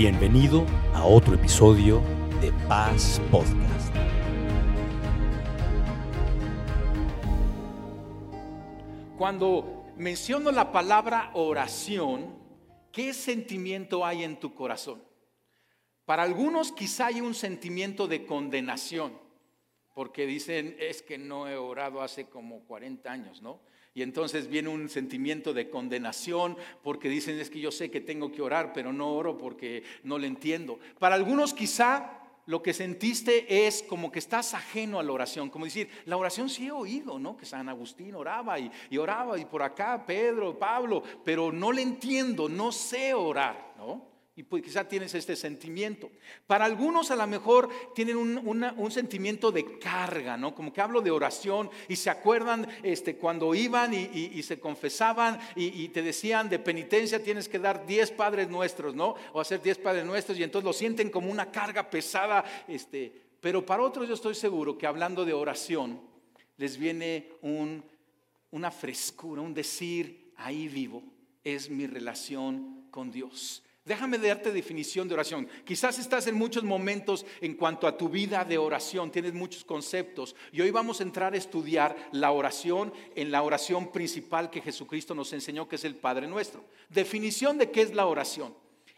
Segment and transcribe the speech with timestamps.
[0.00, 2.00] Bienvenido a otro episodio
[2.40, 3.92] de Paz Podcast.
[9.18, 12.32] Cuando menciono la palabra oración,
[12.92, 15.02] ¿qué sentimiento hay en tu corazón?
[16.04, 19.18] Para algunos quizá hay un sentimiento de condenación,
[19.96, 23.62] porque dicen, es que no he orado hace como 40 años, ¿no?
[23.98, 28.30] Y entonces viene un sentimiento de condenación porque dicen es que yo sé que tengo
[28.30, 30.78] que orar, pero no oro porque no le entiendo.
[31.00, 35.64] Para algunos quizá lo que sentiste es como que estás ajeno a la oración, como
[35.64, 37.36] decir, la oración sí he oído, ¿no?
[37.36, 42.48] Que San Agustín oraba y, oraba y por acá Pedro, Pablo, pero no le entiendo,
[42.48, 44.07] no sé orar, ¿no?
[44.38, 46.12] Y pues quizá tienes este sentimiento.
[46.46, 50.54] Para algunos a lo mejor tienen un, sentimiento de carga, ¿no?
[50.54, 55.88] Como que hablo de oración y se acuerdan este, cuando iban y, se confesaban y,
[55.88, 59.16] te decían de penitencia tienes que dar 10 padres nuestros, ¿no?
[59.32, 62.44] O hacer 10 padres nuestros y entonces lo sienten como una carga pesada.
[62.68, 66.00] Este, pero para otros yo estoy seguro que hablando de oración
[66.58, 67.82] les viene un,
[68.52, 71.02] una frescura, un decir, ahí vivo,
[71.42, 73.64] es mi relación con Dios.
[73.88, 75.48] Déjame darte definición de oración.
[75.64, 80.36] Quizás estás en muchos momentos en cuanto a tu vida de oración, tienes muchos conceptos.
[80.52, 85.14] Y hoy vamos a entrar a estudiar la oración en la oración principal que Jesucristo
[85.14, 86.66] nos enseñó, que es el Padre Nuestro.
[86.90, 88.54] Definición de qué es la oración.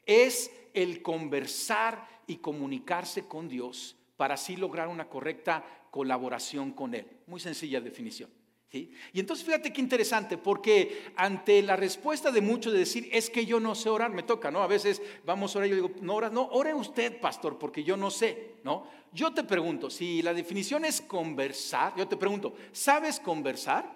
[0.07, 7.07] Es el conversar y comunicarse con Dios para así lograr una correcta colaboración con Él.
[7.29, 8.40] Muy sencilla definición.
[8.73, 13.45] Y entonces fíjate qué interesante, porque ante la respuesta de muchos de decir, es que
[13.45, 14.63] yo no sé orar, me toca, ¿no?
[14.63, 17.97] A veces vamos a orar y yo digo, no no, ore usted, pastor, porque yo
[17.97, 18.87] no sé, ¿no?
[19.13, 23.91] Yo te pregunto, si la definición es conversar, yo te pregunto, ¿sabes conversar?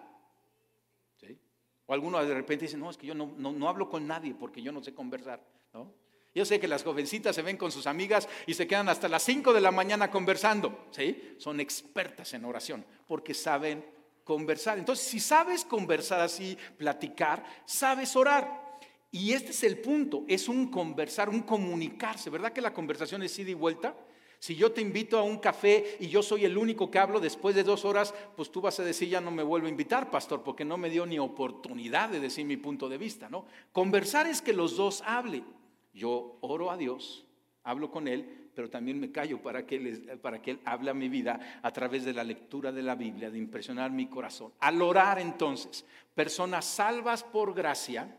[1.21, 1.39] ¿Sí?
[1.87, 4.61] O alguno de repente dice, no, es que yo no, no, hablo con nadie porque
[4.61, 5.41] yo no sé conversar,
[5.73, 5.95] ¿no?
[6.35, 9.23] Yo sé que las jovencitas se ven con sus amigas y se quedan hasta las
[9.23, 11.37] 5 de la mañana conversando, ¿sí?
[11.39, 13.94] Son expertas en oración porque saben
[14.25, 14.79] conversar.
[14.79, 18.65] Entonces, si sabes conversar así, platicar, sabes orar.
[19.11, 22.31] Y este es el punto, es un conversar, un comunicarse.
[22.31, 23.95] ¿Verdad que la conversación es ida y vuelta?
[24.41, 27.55] Si yo te invito a un café y yo soy el único que hablo después
[27.55, 30.43] de dos horas, pues tú vas a decir, ya no me vuelvo a invitar, pastor,
[30.43, 33.47] porque no me dio ni oportunidad de decir mi punto de vista, ¿no?
[33.73, 35.47] Conversar es que los dos hablen.
[35.95, 37.25] Yo oro a Dios,
[37.63, 40.95] hablo con Él, pero también me callo para que, él, para que Él hable a
[40.95, 44.53] mi vida a través de la lectura de la Biblia, de impresionar mi corazón.
[44.61, 45.85] Al orar entonces,
[46.15, 48.17] personas salvas por gracia,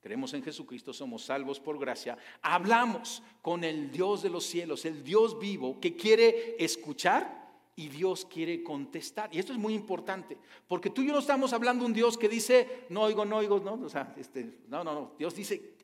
[0.00, 5.02] creemos en Jesucristo, somos salvos por gracia, hablamos con el Dios de los cielos, el
[5.02, 7.38] Dios vivo que quiere escuchar
[7.74, 9.28] y Dios quiere contestar.
[9.32, 12.16] Y esto es muy importante, porque tú y yo no estamos hablando de un Dios
[12.16, 15.74] que dice, no oigo, no oigo, no, o sea, este, no, no, no, Dios dice,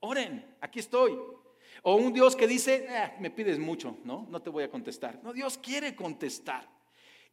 [0.00, 1.18] oren, aquí estoy.
[1.82, 4.26] O un Dios que dice, eh, me pides mucho, ¿no?
[4.30, 5.20] No te voy a contestar.
[5.22, 6.68] No, Dios quiere contestar.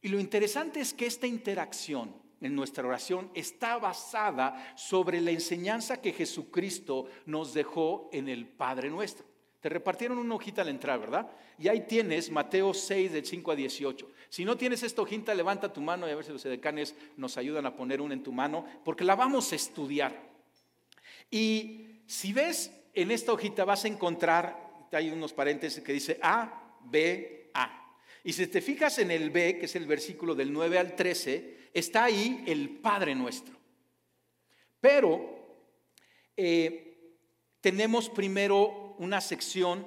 [0.00, 6.00] Y lo interesante es que esta interacción en nuestra oración está basada sobre la enseñanza
[6.00, 9.26] que Jesucristo nos dejó en el Padre nuestro.
[9.60, 11.28] Te repartieron una hojita al entrar, ¿verdad?
[11.58, 14.08] Y ahí tienes Mateo 6 del 5 a 18.
[14.28, 17.36] Si no tienes esta hojita, levanta tu mano y a ver si los edecanes nos
[17.36, 20.14] ayudan a poner una en tu mano, porque la vamos a estudiar.
[21.28, 26.76] Y si ves en esta hojita vas a encontrar, hay unos paréntesis que dice A,
[26.84, 27.96] B, A.
[28.24, 31.70] Y si te fijas en el B, que es el versículo del 9 al 13,
[31.72, 33.54] está ahí el Padre nuestro.
[34.80, 35.38] Pero
[36.36, 37.12] eh,
[37.60, 39.86] tenemos primero una sección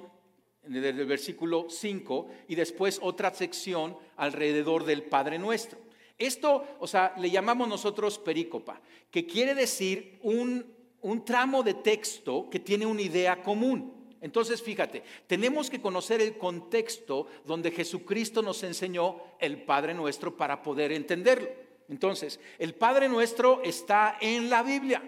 [0.62, 5.78] del versículo 5 y después otra sección alrededor del Padre nuestro.
[6.18, 8.80] Esto, o sea, le llamamos nosotros perícopa,
[9.10, 10.64] que quiere decir un
[11.02, 14.16] un tramo de texto que tiene una idea común.
[14.20, 20.62] Entonces, fíjate, tenemos que conocer el contexto donde Jesucristo nos enseñó el Padre Nuestro para
[20.62, 21.48] poder entenderlo.
[21.88, 25.02] Entonces, el Padre Nuestro está en la Biblia.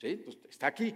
[0.00, 0.16] ¿Sí?
[0.16, 0.94] Pues está aquí.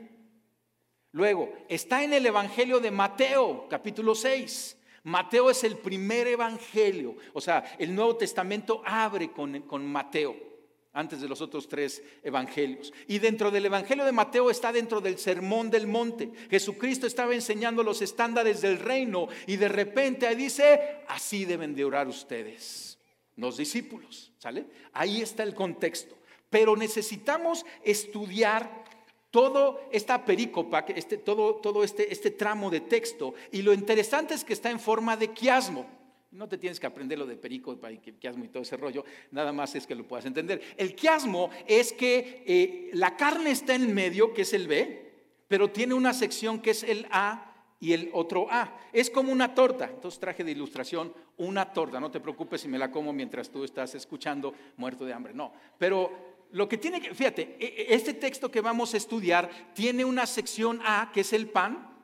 [1.12, 4.79] Luego, está en el Evangelio de Mateo, capítulo 6.
[5.03, 7.15] Mateo es el primer evangelio.
[7.35, 10.54] O sea, el Nuevo Testamento abre con, con Mateo
[10.94, 12.93] antes de los otros tres evangelios.
[13.08, 16.31] Y dentro del evangelio de Mateo está dentro del sermón del monte.
[16.49, 21.85] Jesucristo estaba enseñando los estándares del reino y de repente ahí dice, así deben de
[21.85, 22.99] orar ustedes,
[23.37, 24.67] los discípulos, ¿sale?
[24.93, 26.17] Ahí está el contexto.
[26.49, 28.85] Pero necesitamos estudiar
[29.32, 33.35] todo esta perícopa, este, todo, todo este, este tramo de texto.
[33.50, 36.04] Y lo interesante es que está en forma de quiasmo.
[36.34, 37.78] No te tienes que aprender lo de perico,
[38.19, 40.60] quiasmo y todo ese rollo, nada más es que lo puedas entender.
[40.76, 45.12] El quiasmo es que eh, la carne está en medio, que es el B,
[45.46, 48.76] pero tiene una sección que es el A y el otro A.
[48.92, 49.88] Es como una torta.
[49.88, 52.00] Entonces traje de ilustración una torta.
[52.00, 55.34] No te preocupes si me la como mientras tú estás escuchando muerto de hambre.
[55.34, 55.52] No.
[55.78, 60.04] Pero lo que tiene que, fíjate, e, e, este texto que vamos a estudiar tiene
[60.04, 61.94] una sección A, que es el pan.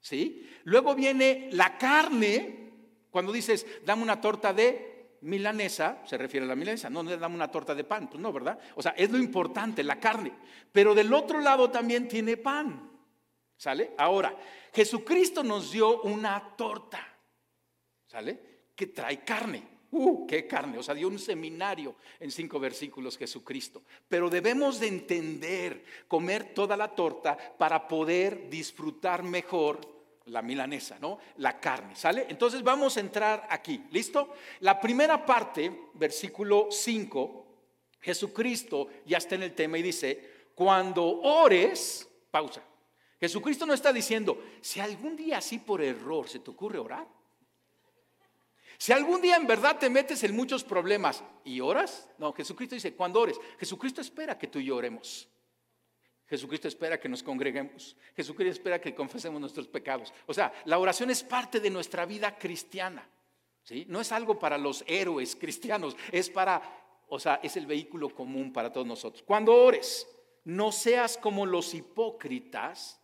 [0.00, 0.48] ¿Sí?
[0.64, 2.63] Luego viene la carne.
[3.14, 7.48] Cuando dices, dame una torta de milanesa, se refiere a la milanesa, no, dame una
[7.48, 8.58] torta de pan, pues no, ¿verdad?
[8.74, 10.32] O sea, es lo importante, la carne.
[10.72, 12.90] Pero del otro lado también tiene pan.
[13.56, 13.92] ¿Sale?
[13.98, 14.36] Ahora,
[14.72, 17.06] Jesucristo nos dio una torta,
[18.08, 18.64] ¿sale?
[18.74, 19.62] Que trae carne.
[19.92, 20.76] ¡Uh, qué carne!
[20.78, 23.84] O sea, dio un seminario en cinco versículos Jesucristo.
[24.08, 29.93] Pero debemos de entender, comer toda la torta para poder disfrutar mejor
[30.26, 31.18] la milanesa, ¿no?
[31.36, 32.26] La carne, ¿sale?
[32.28, 34.34] Entonces vamos a entrar aquí, ¿listo?
[34.60, 37.46] La primera parte, versículo 5,
[38.00, 42.62] Jesucristo ya está en el tema y dice, cuando ores, pausa,
[43.20, 47.06] Jesucristo no está diciendo, si algún día así por error se te ocurre orar,
[48.78, 52.94] si algún día en verdad te metes en muchos problemas y oras, no, Jesucristo dice,
[52.94, 55.28] cuando ores, Jesucristo espera que tú y yo oremos.
[56.28, 57.96] Jesucristo espera que nos congreguemos.
[58.16, 60.12] Jesucristo espera que confesemos nuestros pecados.
[60.26, 63.08] O sea, la oración es parte de nuestra vida cristiana.
[63.62, 63.84] ¿sí?
[63.88, 66.62] No es algo para los héroes cristianos, es para,
[67.08, 69.22] o sea, es el vehículo común para todos nosotros.
[69.22, 70.06] Cuando ores,
[70.44, 73.00] no seas como los hipócritas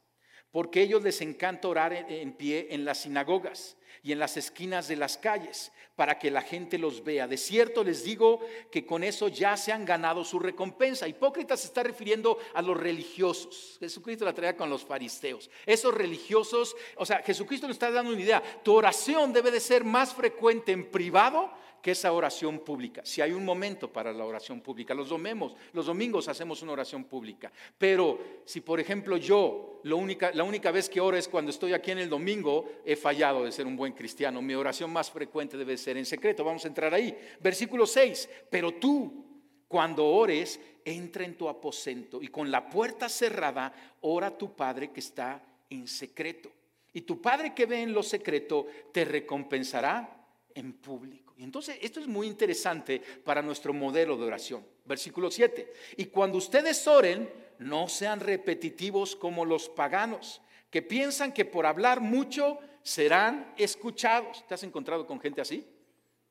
[0.51, 4.97] porque ellos les encanta orar en, pie en las sinagogas y en las esquinas de
[4.97, 7.27] las calles para que la gente los vea.
[7.29, 8.41] De cierto les digo
[8.71, 11.07] que con eso ya se han ganado su recompensa.
[11.07, 13.77] Hipócritas se está refiriendo a los religiosos.
[13.81, 15.51] Jesucristo la traía con los fariseos.
[15.67, 18.43] Esos religiosos, o sea, Jesucristo nos está dando una idea.
[18.63, 23.03] Tu oración debe de ser más frecuente en privado que esa oración pública.
[23.05, 27.05] Si hay un momento para la oración pública, los domingos, los domingos hacemos una oración
[27.05, 27.51] pública.
[27.79, 31.91] Pero si, por ejemplo, yo única, la única vez que oro es cuando estoy aquí
[31.91, 34.43] en el domingo, he fallado de ser un buen cristiano.
[34.43, 36.45] Mi oración más frecuente debe ser en secreto.
[36.45, 37.17] Vamos a entrar ahí.
[37.41, 38.29] Versículo 6.
[38.51, 39.25] Pero tú,
[39.69, 43.73] cuando ores, entra en tu aposento y con la puerta cerrada,
[44.03, 46.51] ora a tu Padre que está en secreto.
[46.93, 51.30] Y tu Padre que ve en lo secreto te recompensará en público.
[51.45, 54.65] Entonces esto es muy interesante para nuestro modelo de oración.
[54.85, 55.73] Versículo 7.
[55.97, 60.41] Y cuando ustedes oren, no sean repetitivos como los paganos,
[60.71, 64.47] que piensan que por hablar mucho serán escuchados.
[64.47, 65.67] ¿Te has encontrado con gente así?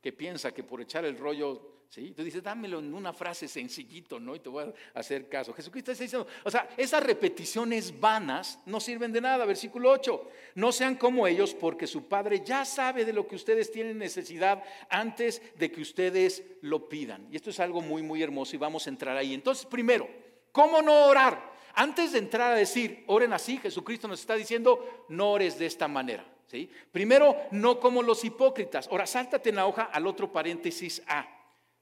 [0.01, 2.13] Que piensa que por echar el rollo ¿Sí?
[2.15, 4.35] Tú dices, dámelo en una frase sencillito, ¿no?
[4.35, 5.53] Y te voy a hacer caso.
[5.53, 9.43] Jesucristo está diciendo, o sea, esas repeticiones vanas no sirven de nada.
[9.45, 13.71] Versículo 8, no sean como ellos porque su Padre ya sabe de lo que ustedes
[13.71, 17.27] tienen necesidad antes de que ustedes lo pidan.
[17.31, 19.33] Y esto es algo muy, muy hermoso y vamos a entrar ahí.
[19.33, 20.07] Entonces, primero,
[20.51, 21.53] ¿cómo no orar?
[21.73, 25.87] Antes de entrar a decir, oren así, Jesucristo nos está diciendo, no ores de esta
[25.87, 26.23] manera.
[26.49, 26.69] ¿Sí?
[26.91, 28.87] Primero, no como los hipócritas.
[28.87, 31.27] Ahora, sáltate en la hoja al otro paréntesis A.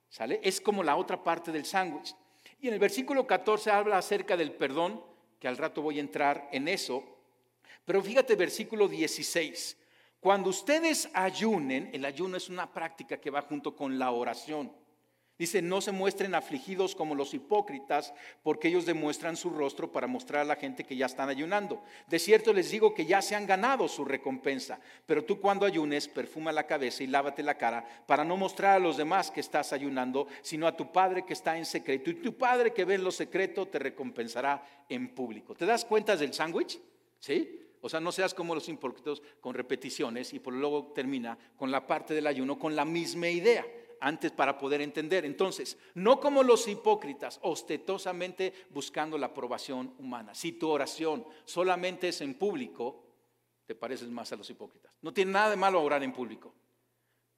[0.09, 0.39] ¿Sale?
[0.43, 2.15] Es como la otra parte del sándwich.
[2.59, 5.03] Y en el versículo 14 habla acerca del perdón,
[5.39, 7.03] que al rato voy a entrar en eso.
[7.85, 9.77] Pero fíjate versículo 16.
[10.19, 14.71] Cuando ustedes ayunen, el ayuno es una práctica que va junto con la oración.
[15.37, 18.11] Dice, no se muestren afligidos como los hipócritas,
[18.41, 21.83] porque ellos demuestran su rostro para mostrar a la gente que ya están ayunando.
[22.07, 26.07] De cierto les digo que ya se han ganado su recompensa, pero tú cuando ayunes,
[26.07, 29.73] perfuma la cabeza y lávate la cara para no mostrar a los demás que estás
[29.73, 32.09] ayunando, sino a tu Padre que está en secreto.
[32.09, 35.53] Y tu Padre que ve en lo secreto te recompensará en público.
[35.53, 36.79] ¿Te das cuenta del sándwich?
[37.19, 37.59] ¿Sí?
[37.81, 41.85] O sea, no seas como los hipócritas con repeticiones y por luego termina con la
[41.85, 43.63] parte del ayuno con la misma idea
[43.99, 45.25] antes para poder entender.
[45.25, 50.33] Entonces, no como los hipócritas, ostetosamente buscando la aprobación humana.
[50.33, 53.03] Si tu oración solamente es en público,
[53.65, 54.93] te pareces más a los hipócritas.
[55.01, 56.53] No tiene nada de malo orar en público,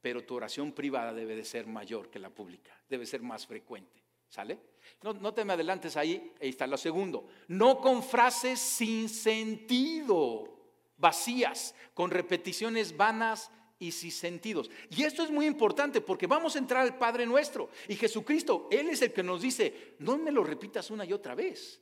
[0.02, 4.04] pero tu oración privada debe de ser mayor que la pública, debe ser más frecuente.
[4.30, 4.60] ¿Sale?
[5.02, 7.28] No, no te me adelantes ahí, ahí está lo segundo.
[7.48, 10.60] No con frases sin sentido,
[10.98, 14.70] vacías, con repeticiones vanas y sin sentidos.
[14.90, 17.70] Y esto es muy importante porque vamos a entrar al Padre nuestro.
[17.88, 21.34] Y Jesucristo, Él es el que nos dice, no me lo repitas una y otra
[21.34, 21.80] vez.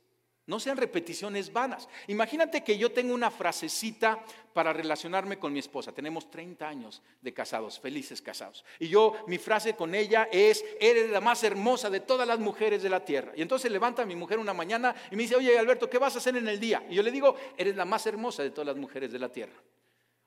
[0.48, 1.90] No sean repeticiones vanas.
[2.06, 4.24] Imagínate que yo tengo una frasecita
[4.54, 5.92] para relacionarme con mi esposa.
[5.92, 8.64] Tenemos 30 años de casados, felices casados.
[8.78, 12.82] Y yo, mi frase con ella es, eres la más hermosa de todas las mujeres
[12.82, 13.32] de la tierra.
[13.36, 16.14] Y entonces levanta a mi mujer una mañana y me dice, oye Alberto, ¿qué vas
[16.14, 16.82] a hacer en el día?
[16.88, 19.60] Y yo le digo, eres la más hermosa de todas las mujeres de la tierra.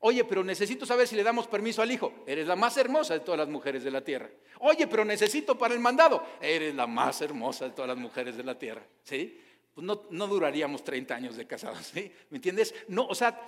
[0.03, 2.11] Oye, pero necesito saber si le damos permiso al hijo.
[2.25, 4.29] Eres la más hermosa de todas las mujeres de la tierra.
[4.59, 6.25] Oye, pero necesito para el mandado.
[6.41, 8.83] Eres la más hermosa de todas las mujeres de la tierra.
[9.03, 9.39] ¿Sí?
[9.75, 11.85] Pues no, no duraríamos 30 años de casados.
[11.93, 12.11] ¿sí?
[12.31, 12.73] ¿Me entiendes?
[12.87, 13.39] No, o sea,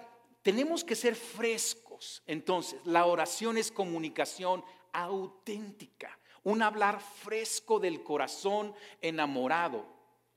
[0.43, 2.21] tenemos que ser frescos.
[2.27, 9.87] Entonces, la oración es comunicación auténtica, un hablar fresco del corazón enamorado.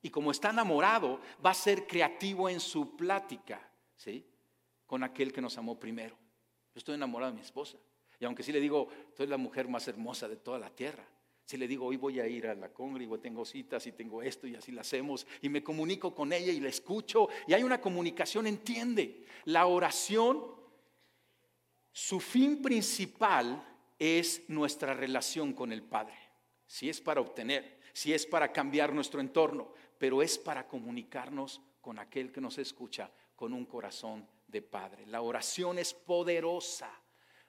[0.00, 3.60] Y como está enamorado, va a ser creativo en su plática,
[3.96, 4.24] ¿sí?
[4.86, 6.16] Con aquel que nos amó primero.
[6.74, 7.78] Yo estoy enamorado de mi esposa.
[8.20, 11.06] Y aunque sí le digo, tú eres la mujer más hermosa de toda la tierra.
[11.46, 14.48] Si le digo, hoy voy a ir a la congregación, tengo citas y tengo esto
[14.48, 17.80] y así lo hacemos, y me comunico con ella y la escucho, y hay una
[17.80, 19.24] comunicación, entiende.
[19.44, 20.42] La oración,
[21.92, 23.64] su fin principal
[23.96, 26.16] es nuestra relación con el Padre.
[26.66, 32.00] Si es para obtener, si es para cambiar nuestro entorno, pero es para comunicarnos con
[32.00, 35.06] aquel que nos escucha con un corazón de Padre.
[35.06, 36.90] La oración es poderosa,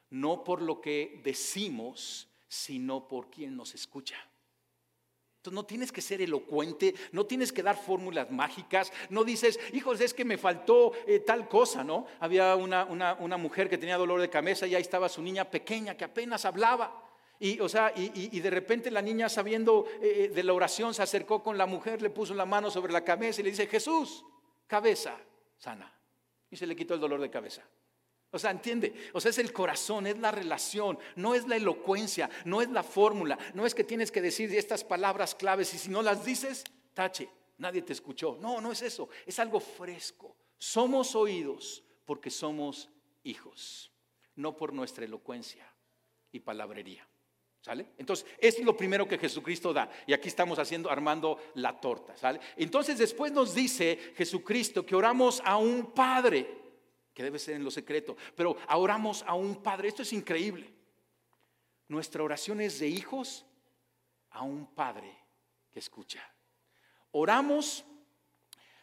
[0.10, 4.18] no por lo que decimos, sino por quien nos escucha.
[5.38, 10.01] Entonces no tienes que ser elocuente, no tienes que dar fórmulas mágicas, no dices, hijos,
[10.01, 12.06] es que me faltó eh, tal cosa, ¿no?
[12.20, 16.04] Había una, mujer que tenía dolor de cabeza y ahí estaba su niña pequeña que
[16.04, 17.04] apenas hablaba.
[17.39, 21.04] Y, o sea, y, de repente la niña, sabiendo eh, eh, de la oración, se
[21.04, 24.25] acercó con la mujer, le puso la mano sobre la cabeza y le dice, Jesús,
[24.66, 25.16] cabeza
[25.58, 25.97] sana.
[26.50, 27.63] Y se le quitó el dolor de cabeza.
[28.32, 32.30] O sea, entiende, o sea, es el corazón, es la relación, no es la elocuencia,
[32.44, 35.89] no es la fórmula, no es que tienes que decir estas palabras claves y si
[35.89, 38.38] no las dices, tache, nadie te escuchó.
[38.42, 40.36] No, no es eso, es algo fresco.
[40.58, 42.89] Somos oídos porque somos
[43.24, 43.92] hijos,
[44.36, 45.66] no por nuestra elocuencia
[46.32, 47.08] y palabrería.
[47.98, 49.90] Entonces, es lo primero que Jesucristo da.
[50.06, 52.16] Y aquí estamos haciendo, armando la torta.
[52.56, 56.48] Entonces, después nos dice Jesucristo que oramos a un Padre
[57.14, 58.16] que debe ser en lo secreto.
[58.36, 59.88] Pero oramos a un Padre.
[59.88, 60.72] Esto es increíble.
[61.88, 63.46] Nuestra oración es de hijos
[64.30, 65.18] a un Padre
[65.72, 66.22] que escucha.
[67.12, 67.84] Oramos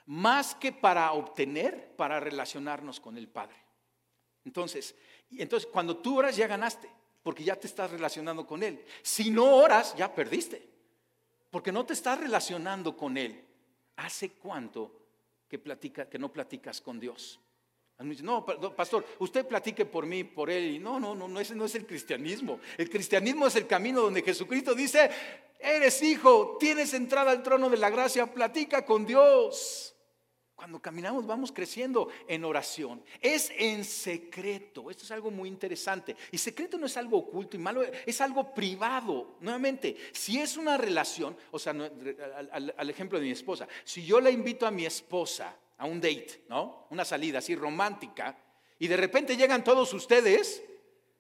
[0.06, 3.56] más que para obtener, para relacionarnos con el Padre.
[4.44, 4.94] Entonces,
[5.30, 6.90] entonces cuando tú oras ya ganaste,
[7.24, 8.84] porque ya te estás relacionando con Él.
[9.02, 10.62] Si no oras, ya perdiste,
[11.50, 13.42] porque no te estás relacionando con Él.
[13.96, 14.92] ¿Hace cuánto
[15.48, 17.40] que, platica, que no platicas con Dios?
[17.98, 20.82] No, pastor, usted platique por mí, por él.
[20.82, 22.60] no, no, no, no, ese no es el cristianismo.
[22.76, 25.10] El cristianismo es el camino donde Jesucristo dice,
[25.60, 29.93] eres hijo, tienes entrada al trono de la gracia, platica con Dios.
[30.56, 33.02] Cuando caminamos vamos creciendo en oración.
[33.20, 34.90] Es en secreto.
[34.90, 36.16] Esto es algo muy interesante.
[36.30, 39.36] Y secreto no es algo oculto y malo, es algo privado.
[39.40, 44.30] Nuevamente, si es una relación, o sea, al ejemplo de mi esposa, si yo le
[44.30, 46.86] invito a mi esposa a un date, ¿no?
[46.90, 48.38] Una salida así romántica,
[48.78, 50.62] y de repente llegan todos ustedes,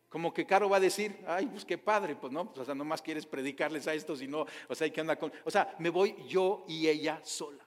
[0.08, 2.74] como que Caro va a decir, ay, pues qué padre, pues no, pues, o sea,
[2.74, 5.74] nomás quieres predicarles a estos y no, o sea, hay que andar con, o sea,
[5.78, 7.63] me voy yo y ella sola.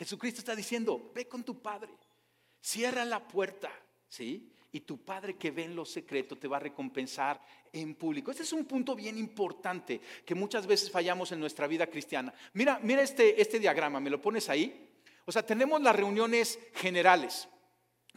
[0.00, 1.92] Jesucristo está diciendo, ve con tu padre,
[2.58, 3.70] cierra la puerta,
[4.08, 4.50] ¿sí?
[4.72, 7.38] Y tu padre que ve en lo secreto te va a recompensar
[7.70, 8.30] en público.
[8.30, 12.32] Este es un punto bien importante que muchas veces fallamos en nuestra vida cristiana.
[12.54, 14.88] Mira, mira este, este diagrama, ¿me lo pones ahí?
[15.26, 17.46] O sea, tenemos las reuniones generales.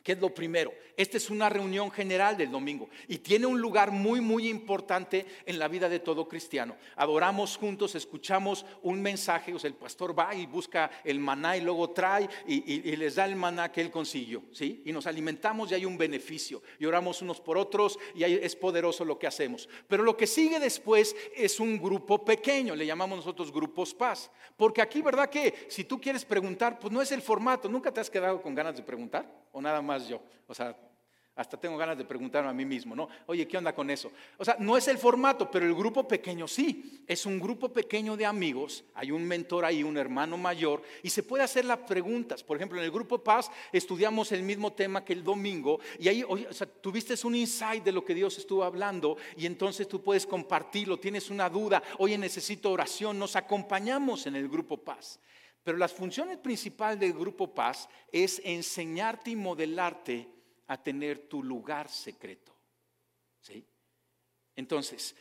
[0.03, 0.73] ¿Qué es lo primero?
[0.97, 5.57] Esta es una reunión general del domingo y tiene un lugar muy, muy importante en
[5.57, 6.75] la vida de todo cristiano.
[6.97, 11.61] Adoramos juntos, escuchamos un mensaje, o sea, el pastor va y busca el maná y
[11.61, 14.81] luego trae y, les da el maná que él consiguió, ¿sí?
[14.85, 19.05] Y nos alimentamos y hay un beneficio y oramos unos por otros y es poderoso
[19.05, 19.69] lo que hacemos.
[19.87, 24.29] Pero lo que sigue después es un grupo pequeño, le llamamos nosotros grupos paz.
[24.57, 28.01] Porque aquí, ¿verdad que si tú quieres preguntar, pues no es el formato, nunca te
[28.01, 29.43] has quedado con ganas de preguntar?
[29.53, 30.21] o nada más yo.
[30.47, 30.75] O sea,
[31.35, 33.09] hasta tengo ganas de preguntarme a mí mismo, ¿no?
[33.25, 34.11] Oye, ¿qué onda con eso?
[34.37, 37.03] O sea, no es el formato, pero el grupo pequeño sí.
[37.07, 41.23] Es un grupo pequeño de amigos, hay un mentor ahí, un hermano mayor, y se
[41.23, 42.43] puede hacer las preguntas.
[42.43, 46.23] Por ejemplo, en el grupo Paz estudiamos el mismo tema que el domingo, y ahí,
[46.27, 46.47] oye,
[46.81, 51.31] tuviste un insight de lo que Dios estuvo hablando, y entonces tú puedes compartirlo, tienes
[51.31, 55.19] una duda, oye, necesito oración, nos acompañamos en el grupo Paz.
[55.63, 60.27] Pero las funciones principales del Grupo Paz es enseñarte y modelarte
[60.67, 62.53] a tener tu lugar secreto.
[63.39, 63.65] ¿Sí?
[64.55, 65.15] Entonces,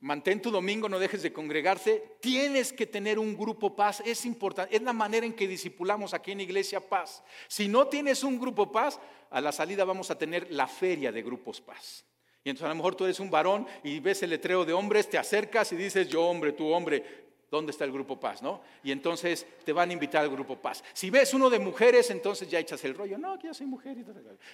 [0.00, 2.16] mantén tu domingo, no dejes de congregarse.
[2.20, 4.74] Tienes que tener un grupo paz, es importante.
[4.74, 7.22] Es la manera en que disipulamos aquí en Iglesia Paz.
[7.48, 8.98] Si no tienes un grupo paz,
[9.30, 12.04] a la salida vamos a tener la feria de grupos paz.
[12.44, 15.10] Y entonces a lo mejor tú eres un varón y ves el letrero de hombres,
[15.10, 18.42] te acercas y dices, yo hombre, tú hombre, ¿Dónde está el grupo paz?
[18.42, 18.60] ¿no?
[18.82, 20.82] Y entonces te van a invitar al grupo paz.
[20.92, 23.18] Si ves uno de mujeres, entonces ya echas el rollo.
[23.18, 23.96] No, que yo soy mujer.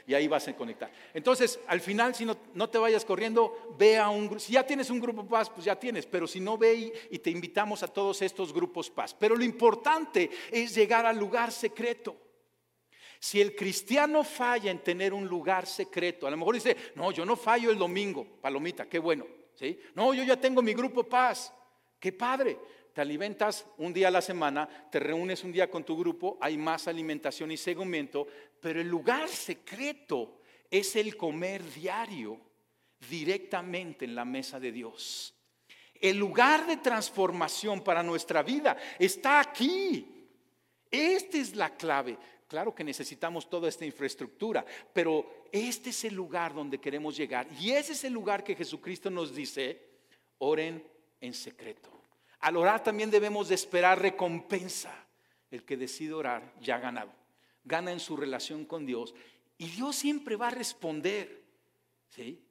[0.07, 0.91] Y, ahí vas a conectar.
[1.15, 4.41] Entonces, al final, si no, no, te vayas corriendo, ve a un grupo.
[4.41, 6.05] Si ya tienes un grupo paz, pues ya tienes.
[6.05, 9.15] Pero si no, ve y, y te invitamos a todos estos grupos paz.
[9.15, 12.17] Pero lo importante es llegar al lugar secreto.
[13.23, 17.25] Si el cristiano falla en tener un lugar secreto, a lo mejor dice, no, yo
[17.25, 19.25] no fallo el domingo, palomita, qué bueno.
[19.55, 19.79] ¿sí?
[19.95, 21.55] No, yo ya tengo mi grupo paz,
[22.01, 22.59] qué padre.
[22.93, 26.59] Te alimentas un día a la semana, te reúnes un día con tu grupo, hay
[26.59, 28.27] más alimentación y seguimiento,
[28.61, 32.39] pero el lugar secreto es el comer diario
[33.09, 35.35] directamente en la mesa de Dios.
[35.95, 40.29] El lugar de transformación para nuestra vida está aquí.
[40.91, 42.19] Esta es la clave.
[42.49, 47.47] Claro que necesitamos toda esta infraestructura, pero este es el lugar donde queremos llegar.
[47.59, 49.81] Y ese es el lugar que Jesucristo nos dice,
[50.39, 50.85] oren
[51.21, 51.92] en secreto.
[52.43, 54.95] Al orar también debemos de esperar recompensa.
[55.51, 57.13] El que decide orar ya ha ganado.
[57.65, 59.15] Gana en su relación con Dios.
[59.59, 61.43] Y Dios siempre va a responder.
[62.11, 62.43] ¿sí?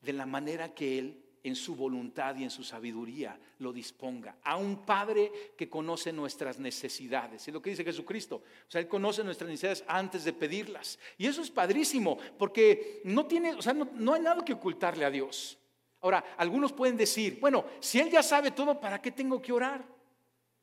[0.00, 4.38] De la manera que Él en su voluntad y en su sabiduría lo disponga.
[4.42, 7.46] A un Padre que conoce nuestras necesidades.
[7.46, 8.36] Es lo que dice Jesucristo.
[8.36, 10.98] O sea, Él conoce nuestras necesidades antes de pedirlas.
[11.18, 15.10] Y eso es padrísimo, porque no tiene, o sea, no, hay nada que ocultarle a
[15.10, 15.58] Dios.
[16.04, 19.82] Ahora, algunos pueden decir, bueno, si Él ya sabe todo, ¿para qué tengo que orar?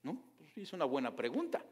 [0.04, 0.22] ¿No?
[0.38, 1.66] Pues es una buena pregunta.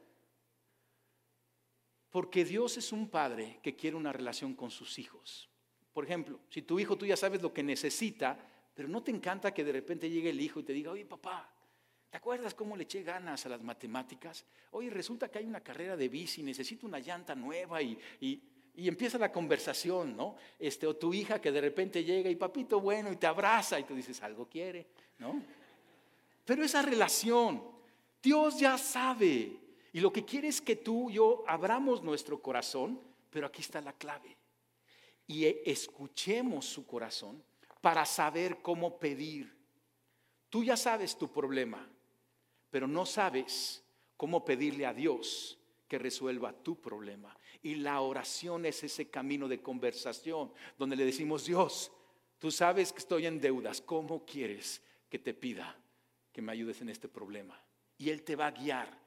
[2.10, 5.52] Porque Dios es un padre que quiere una relación con sus hijos.
[5.94, 8.40] Por ejemplo, si tu hijo tú ya sabes lo que necesita,
[8.74, 11.54] pero no te encanta que de repente llegue el hijo y te diga, oye papá,
[12.10, 14.48] ¿te acuerdas cómo le eché ganas a las matemáticas?
[14.72, 18.00] Oye, resulta que hay una carrera de bici, necesito una llanta nueva y,
[18.88, 20.36] empieza la conversación, ¿no?
[20.58, 23.84] Este, o tu hija que de repente llega y papito bueno y te abraza y
[23.84, 25.42] tú dices, algo quiere, ¿no?
[26.46, 27.62] Pero esa relación,
[28.24, 29.60] Dios ya sabe.
[29.92, 33.82] Y lo que quiere es que tú y yo abramos nuestro corazón, pero aquí está
[33.82, 34.38] la clave.
[35.28, 37.44] Y escuchemos su corazón
[37.82, 39.56] para saber cómo pedir.
[40.50, 41.88] Tú ya sabes tu problema,
[42.72, 43.84] pero no sabes
[44.18, 45.59] cómo pedirle a Dios
[45.90, 47.36] que resuelva tu problema.
[47.62, 51.92] Y la oración es ese camino de conversación donde le decimos, Dios,
[52.38, 55.76] tú sabes que estoy en deudas, ¿cómo quieres que te pida
[56.32, 57.60] que me ayudes en este problema?
[57.98, 58.98] Y Él te va a guiar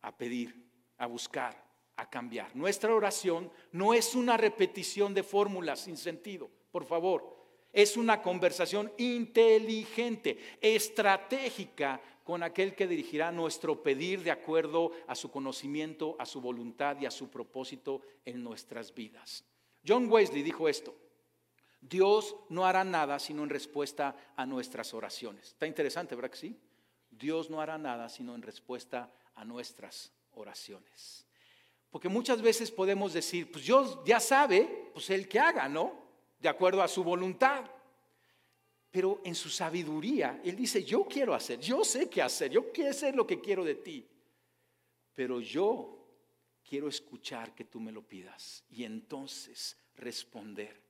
[0.00, 0.54] a pedir,
[0.96, 1.62] a buscar,
[1.96, 2.56] a cambiar.
[2.56, 7.36] Nuestra oración no es una repetición de fórmulas sin sentido, por favor.
[7.70, 15.30] Es una conversación inteligente, estratégica con aquel que dirigirá nuestro pedir de acuerdo a su
[15.30, 19.46] conocimiento, a su voluntad y a su propósito en nuestras vidas.
[19.82, 20.94] John Wesley dijo esto,
[21.80, 25.46] Dios no hará nada sino en respuesta a nuestras oraciones.
[25.46, 26.60] Está interesante, ¿verdad que sí?
[27.10, 31.24] Dios no hará nada sino en respuesta a nuestras oraciones.
[31.88, 36.08] Porque muchas veces podemos decir, pues Dios ya sabe, pues el que haga, ¿no?
[36.40, 37.64] de acuerdo a su voluntad.
[38.90, 42.90] Pero en su sabiduría, Él dice, yo quiero hacer, yo sé qué hacer, yo quiero
[42.90, 44.06] hacer lo que quiero de ti.
[45.14, 46.06] Pero yo
[46.66, 50.80] quiero escuchar que tú me lo pidas y entonces responder.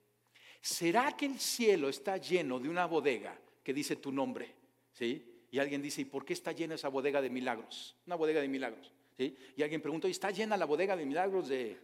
[0.60, 4.54] ¿Será que el cielo está lleno de una bodega que dice tu nombre?
[4.92, 5.46] ¿Sí?
[5.50, 7.96] Y alguien dice, ¿y por qué está llena esa bodega de milagros?
[8.06, 8.92] Una bodega de milagros.
[9.16, 9.36] ¿Sí?
[9.56, 11.78] Y alguien pregunta, ¿y está llena la bodega de milagros de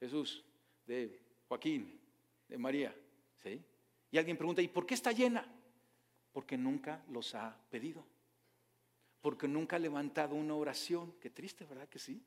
[0.00, 0.44] Jesús,
[0.86, 1.18] de
[1.48, 2.00] Joaquín,
[2.48, 2.94] de María.
[3.42, 3.60] ¿sí?
[4.10, 5.46] Y alguien pregunta, ¿y por qué está llena?
[6.32, 8.04] Porque nunca los ha pedido.
[9.20, 11.14] Porque nunca ha levantado una oración.
[11.20, 12.22] Qué triste, ¿verdad que sí?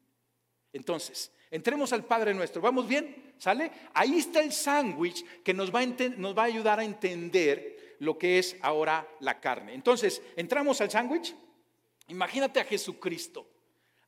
[0.74, 2.62] Entonces, entremos al Padre nuestro.
[2.62, 3.34] ¿Vamos bien?
[3.38, 3.72] ¿Sale?
[3.94, 8.18] Ahí está el sándwich que nos va, a nos va a ayudar a entender lo
[8.18, 9.74] que es ahora la carne.
[9.74, 11.36] Entonces, entramos al sándwich.
[12.08, 13.48] Imagínate a Jesucristo.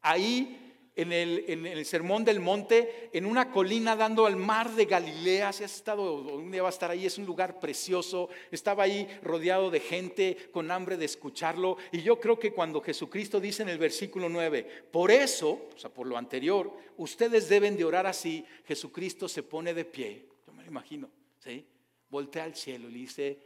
[0.01, 0.62] Ahí
[0.95, 5.51] en el, Sermón del Monte, en una colina dando al mar de Galilea.
[5.51, 8.29] Si has estado, un día va a estar ahí, es un lugar precioso.
[8.51, 11.77] Estaba ahí rodeado de gente con hambre de escucharlo.
[11.91, 15.91] Y yo creo que cuando Jesucristo dice en el versículo 9, por eso, o sea,
[15.91, 20.27] por lo anterior, ustedes deben de orar así, Jesucristo se pone de pie.
[20.45, 21.65] Yo me lo imagino, ¿sí?
[22.09, 23.39] Voltea al cielo y le dice,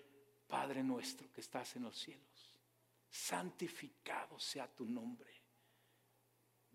[0.48, 2.24] Padre nuestro que estás en los cielos,
[3.10, 5.37] santificado sea tu nombre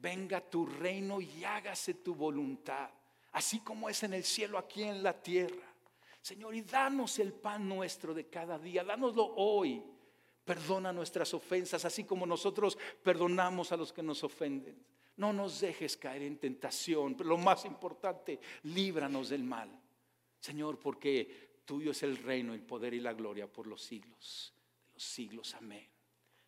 [0.02, 2.90] venga tu reino y hágase tu voluntad,
[3.30, 5.72] así como es en el cielo, aquí en la tierra.
[6.20, 9.82] Señor, y danos el pan nuestro de cada día, dánoslo hoy.
[10.44, 14.84] Perdona nuestras ofensas, así como nosotros perdonamos a los que nos ofenden.
[15.16, 19.70] No nos dejes caer en tentación, pero lo más importante, líbranos del mal.
[20.40, 24.52] Señor, porque tuyo es el reino, el poder y la gloria por los siglos
[24.88, 25.54] de los siglos.
[25.54, 25.88] Amén.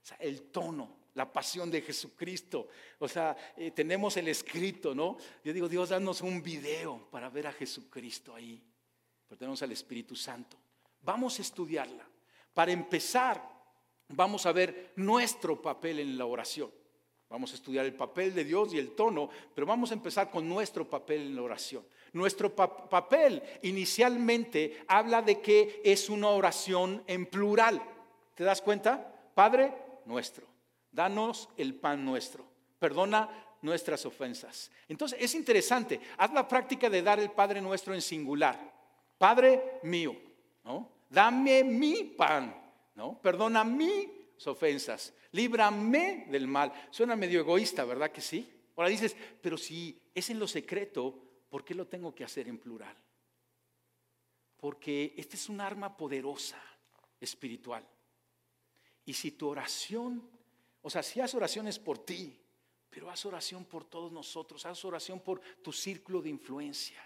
[0.02, 2.68] O sea, el tono la pasión de Jesucristo.
[2.98, 5.16] O sea, eh, tenemos el escrito, ¿no?
[5.42, 8.62] Yo digo, Dios, danos un video para ver a Jesucristo ahí.
[9.28, 10.56] Pero tenemos al Espíritu Santo.
[11.02, 12.06] Vamos a estudiarla.
[12.52, 13.42] Para empezar,
[14.08, 16.70] vamos a ver nuestro papel en la oración.
[17.28, 20.48] Vamos a estudiar el papel de Dios y el tono, pero vamos a empezar con
[20.48, 21.84] nuestro papel en la oración.
[22.12, 27.82] Nuestro papel inicialmente habla de que es una oración en plural.
[28.36, 29.32] ¿Te das cuenta?
[29.34, 29.74] Padre
[30.04, 30.46] nuestro,
[30.94, 32.46] danos el pan nuestro.
[32.78, 33.28] Perdona
[33.62, 34.70] nuestras ofensas.
[34.88, 38.72] Entonces es interesante, haz la práctica de dar el Padre nuestro en singular.
[39.18, 40.14] Padre mío,
[40.64, 40.90] ¿no?
[41.08, 42.54] Dame mi pan,
[42.94, 43.20] ¿no?
[43.20, 44.08] Perdona mis
[44.46, 46.72] ofensas, líbrame del mal.
[46.90, 48.50] Suena medio egoísta, ¿verdad que sí?
[48.76, 52.58] Ahora dices, pero si es en lo secreto, ¿por qué lo tengo que hacer en
[52.58, 52.96] plural?
[54.56, 56.60] Porque este es un arma poderosa
[57.20, 57.86] espiritual.
[59.06, 60.28] Y si tu oración,
[60.84, 62.38] o sea, si haces oraciones por ti,
[62.90, 67.02] pero haz oración por todos nosotros, haz oración por tu círculo de influencia.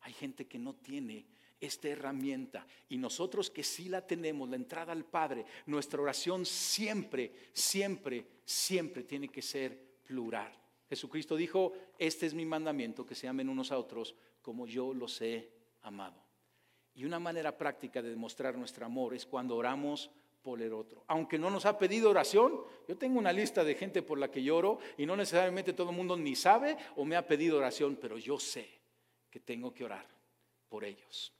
[0.00, 1.26] Hay gente que no tiene
[1.60, 7.50] esta herramienta y nosotros que sí la tenemos, la entrada al Padre, nuestra oración siempre,
[7.52, 10.50] siempre, siempre tiene que ser plural.
[10.88, 15.20] Jesucristo dijo, este es mi mandamiento, que se amen unos a otros como yo los
[15.20, 15.50] he
[15.82, 16.24] amado.
[16.94, 20.10] Y una manera práctica de demostrar nuestro amor es cuando oramos
[20.46, 21.02] por el otro.
[21.08, 24.44] Aunque no nos ha pedido oración, yo tengo una lista de gente por la que
[24.44, 28.16] lloro y no necesariamente todo el mundo ni sabe o me ha pedido oración, pero
[28.16, 28.68] yo sé
[29.28, 30.06] que tengo que orar
[30.68, 31.32] por ellos.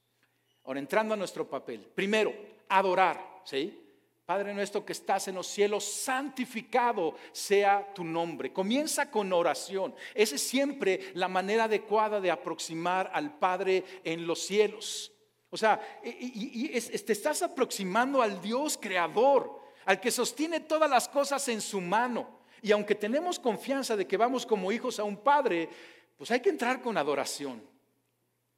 [0.65, 1.87] Ahora, entrando a nuestro papel.
[1.95, 2.35] Primero,
[2.69, 3.81] adorar, ¿sí?
[4.25, 8.53] Padre nuestro que estás en los cielos, santificado sea tu nombre.
[8.53, 9.95] Comienza con oración.
[10.15, 15.13] Esa es siempre la manera adecuada de aproximar al Padre en los cielos.
[15.51, 21.47] O sea, y, te estás aproximando al Dios creador, al que sostiene todas las cosas
[21.49, 22.41] en su mano.
[22.63, 25.69] Y aunque tenemos confianza de que vamos como hijos a un Padre,
[26.17, 27.63] pues hay que entrar con adoración,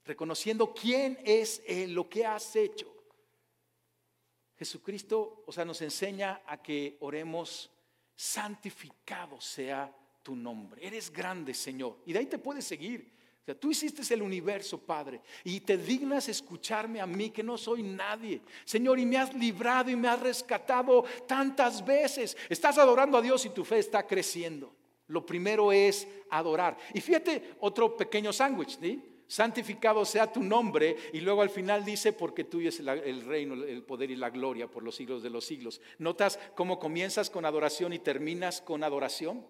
[0.04, 2.94] reconociendo quién es lo que has hecho.
[4.56, 7.70] Jesucristo, o sea, nos enseña a que oremos,
[8.16, 10.84] santificado sea tu nombre.
[10.84, 11.98] Eres grande, Señor.
[12.06, 13.17] Y de ahí te puedes seguir
[13.54, 18.40] tú hiciste el universo, Padre, y te dignas escucharme a mí, que no soy nadie.
[18.64, 22.36] Señor, y me has librado y me has rescatado tantas veces.
[22.48, 24.74] Estás adorando a Dios y tu fe está creciendo.
[25.08, 26.76] Lo primero es adorar.
[26.92, 28.78] Y fíjate, otro pequeño sándwich,
[29.26, 33.82] santificado sea tu nombre y luego al final dice porque tuyo es el, reino, el
[33.82, 35.80] poder y la gloria por los siglos de los siglos.
[35.98, 39.44] ¿Notas cómo comienzas con adoración y terminas con adoración?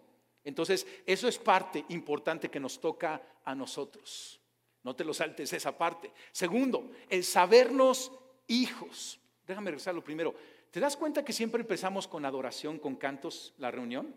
[0.44, 4.40] Entonces, eso es parte importante que nos toca a nosotros.
[4.82, 6.12] No te lo saltes esa parte.
[6.32, 8.12] Segundo, el sabernos
[8.46, 9.20] hijos.
[9.46, 10.34] Déjame regresarlo primero.
[10.70, 14.14] ¿Te das cuenta que siempre empezamos con adoración, con cantos, la reunión?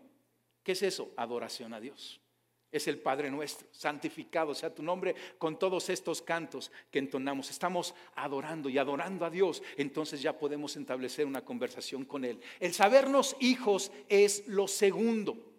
[0.62, 1.12] ¿Qué es eso?
[1.16, 2.20] Adoración a Dios.
[2.70, 7.50] Es el Padre nuestro, santificado sea tu nombre con todos estos cantos que entonamos.
[7.50, 12.40] Estamos adorando y adorando a Dios, entonces ya podemos establecer una conversación con Él.
[12.60, 15.51] El sabernos hijos es lo segundo.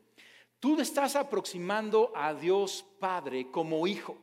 [0.63, 4.15] Tú estás aproximando a Dios Padre como hijo,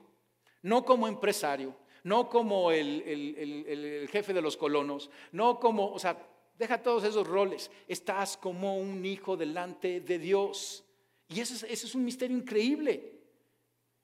[0.63, 6.17] no como empresario, no como el, jefe de los colonos, no como, o sea,
[6.57, 7.71] deja todos esos roles.
[7.87, 10.83] Estás como un hijo delante de Dios.
[11.29, 13.21] Y ese es, un misterio increíble.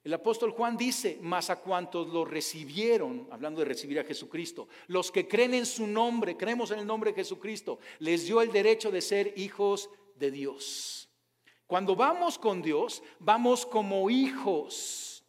[0.04, 5.10] El apóstol Juan dice, más a cuantos lo recibieron, hablando de recibir a Jesucristo, los
[5.10, 8.90] que creen en su nombre, creemos en el nombre de Jesucristo, les dio el derecho
[8.90, 11.05] de ser hijos de Dios.
[11.66, 15.24] Cuando vamos con Dios, vamos como hijos.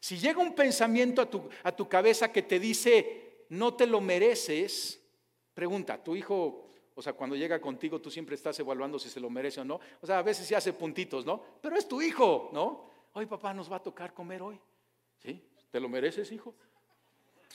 [0.00, 4.00] Si llega un pensamiento a tu, a tu cabeza que te dice, no te lo
[4.00, 5.02] mereces,
[5.52, 9.30] pregunta, tu hijo, o sea, cuando llega contigo, tú siempre estás evaluando si se lo
[9.30, 9.80] merece o no.
[10.00, 11.42] O sea, a veces se hace puntitos, ¿no?
[11.60, 12.90] Pero es tu hijo, ¿no?
[13.12, 14.60] Hoy papá nos va a tocar comer hoy.
[15.18, 15.42] ¿Sí?
[15.70, 16.54] ¿Te lo mereces, hijo?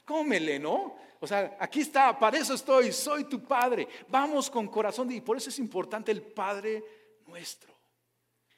[0.03, 0.95] Cómele, ¿no?
[1.19, 3.87] O sea, aquí está, para eso estoy, soy tu padre.
[4.07, 6.83] Vamos con corazón y por eso es importante el Padre
[7.25, 7.74] nuestro.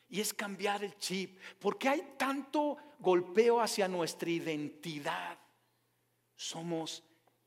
[0.09, 1.39] Y es cambiar el chip.
[1.59, 5.37] porque hay tanto golpeo hacia nuestra identidad?
[6.35, 7.03] Somos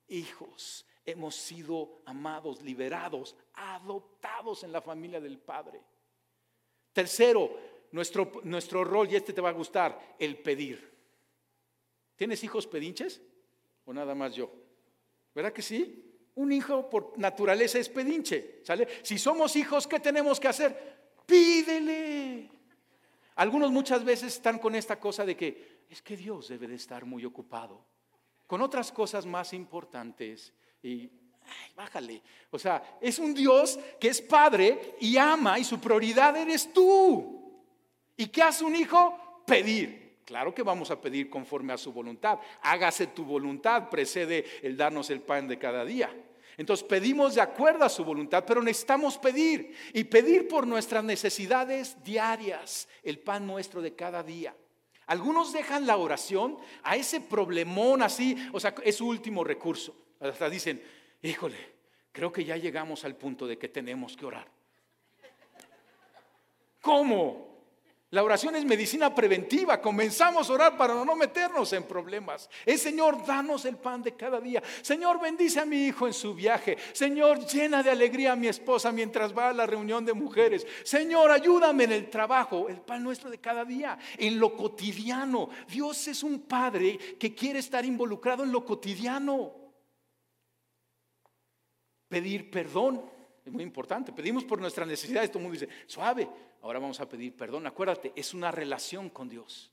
[0.09, 0.87] hijos.
[1.05, 5.81] Hemos sido amados, liberados, adoptados en la familia del Padre.
[6.93, 7.51] Tercero,
[7.93, 10.91] nuestro, nuestro rol, y este te va a gustar, el pedir.
[12.17, 13.23] ¿Tienes hijos pedinches?
[13.87, 14.53] ¿O nada más yo?
[15.35, 16.07] ¿Verdad que sí?
[16.35, 18.87] Un hijo por naturaleza es pedinche, ¿sale?
[19.03, 21.00] Si somos hijos, ¿qué tenemos que hacer?
[21.31, 22.51] Pídele.
[23.37, 27.05] Algunos muchas veces están con esta cosa de que es que Dios debe de estar
[27.05, 27.85] muy ocupado
[28.47, 31.09] con otras cosas más importantes y
[31.77, 32.21] bájale.
[32.51, 37.65] O sea, es un Dios que es padre y ama y su prioridad eres tú.
[38.17, 39.43] ¿Y qué hace un hijo?
[39.47, 40.19] Pedir.
[40.25, 42.39] Claro que vamos a pedir conforme a su voluntad.
[42.63, 46.11] Hágase tu voluntad, precede el darnos el pan de cada día.
[46.61, 51.97] Entonces pedimos de acuerdo a su voluntad, pero necesitamos pedir y pedir por nuestras necesidades
[52.05, 54.55] diarias, el pan nuestro de cada día.
[55.07, 59.97] Algunos dejan la oración a ese problemón así, o sea, es su último recurso.
[60.21, 60.83] Hasta dicen,
[61.23, 61.57] híjole,
[62.13, 64.47] creo que ya llegamos al punto de que tenemos que orar.
[66.83, 67.50] ¿Cómo?
[68.13, 69.81] La oración es medicina preventiva.
[69.81, 72.51] Comenzamos a orar para no meternos en problemas.
[72.67, 74.61] Es Señor, danos el pan de cada día.
[74.83, 76.77] Señor, bendice a mi hijo en su viaje.
[76.93, 80.67] Señor, llena de alegría a mi esposa mientras va a la reunión de mujeres.
[80.83, 85.49] Señor, ayúdame en el trabajo, el pan nuestro de cada día, en lo cotidiano.
[85.69, 89.55] Dios es un padre que quiere estar involucrado en lo cotidiano.
[92.09, 93.05] Pedir perdón
[93.45, 94.13] es muy importante.
[94.13, 95.31] Pedimos por nuestras necesidades.
[95.31, 96.29] Todo el mundo dice, suave,
[96.63, 97.67] ahora vamos a pedir perdón.
[97.67, 99.71] Acuérdate, es una relación con Dios.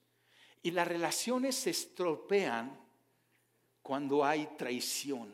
[0.64, 2.80] Y las relaciones se estropean
[3.82, 5.34] cuando hay traición,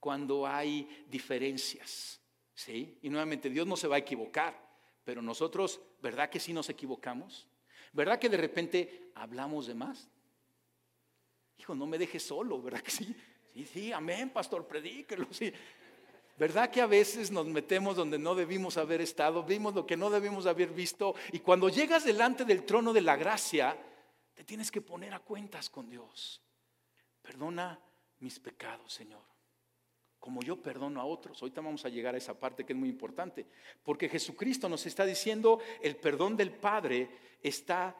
[0.00, 2.20] cuando hay diferencias.
[2.54, 2.98] ¿Sí?
[3.02, 4.58] Y nuevamente, Dios no se va a equivocar,
[5.04, 7.48] pero nosotros, ¿verdad que sí nos equivocamos?
[7.92, 10.08] ¿Verdad que de repente hablamos de más?
[11.58, 13.16] Hijo, no me dejes solo, ¿verdad que sí?
[13.52, 15.52] Sí, sí, amén, pastor, predíquelo, sí.
[16.38, 20.10] ¿Verdad que a veces nos metemos donde no debimos haber estado, vimos lo que no
[20.10, 23.76] debimos haber visto y cuando llegas delante del trono de la gracia,
[24.34, 26.40] te tienes que poner a cuentas con Dios.
[27.20, 27.78] Perdona
[28.20, 29.22] mis pecados, Señor,
[30.18, 31.40] como yo perdono a otros.
[31.42, 33.46] Ahorita vamos a llegar a esa parte que es muy importante,
[33.82, 37.10] porque Jesucristo nos está diciendo, el perdón del Padre
[37.42, 37.94] está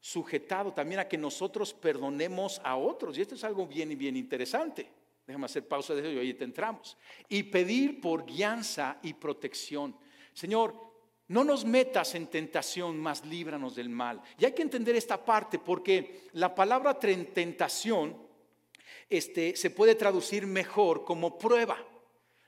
[0.00, 3.18] sujetado también a que nosotros perdonemos a otros.
[3.18, 5.01] Y esto es algo bien y bien interesante.
[5.26, 6.96] Déjame hacer pausa de eso y te entramos.
[7.28, 9.96] Y pedir por guianza y protección.
[10.32, 10.74] Señor,
[11.28, 14.20] no nos metas en tentación, más líbranos del mal.
[14.38, 18.16] Y hay que entender esta parte porque la palabra tentación
[19.08, 21.78] este, se puede traducir mejor como prueba.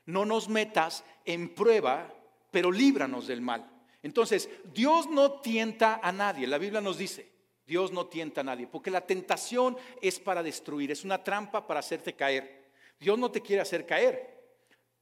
[0.06, 2.12] No nos metas en prueba,
[2.50, 3.70] pero líbranos del mal.
[4.02, 6.46] Entonces, Dios no tienta a nadie.
[6.46, 7.30] La Biblia nos dice,
[7.66, 11.80] Dios no tienta a nadie, porque la tentación es para destruir, es una trampa para
[11.80, 12.63] hacerte caer.
[13.04, 14.34] Dios no te quiere hacer caer,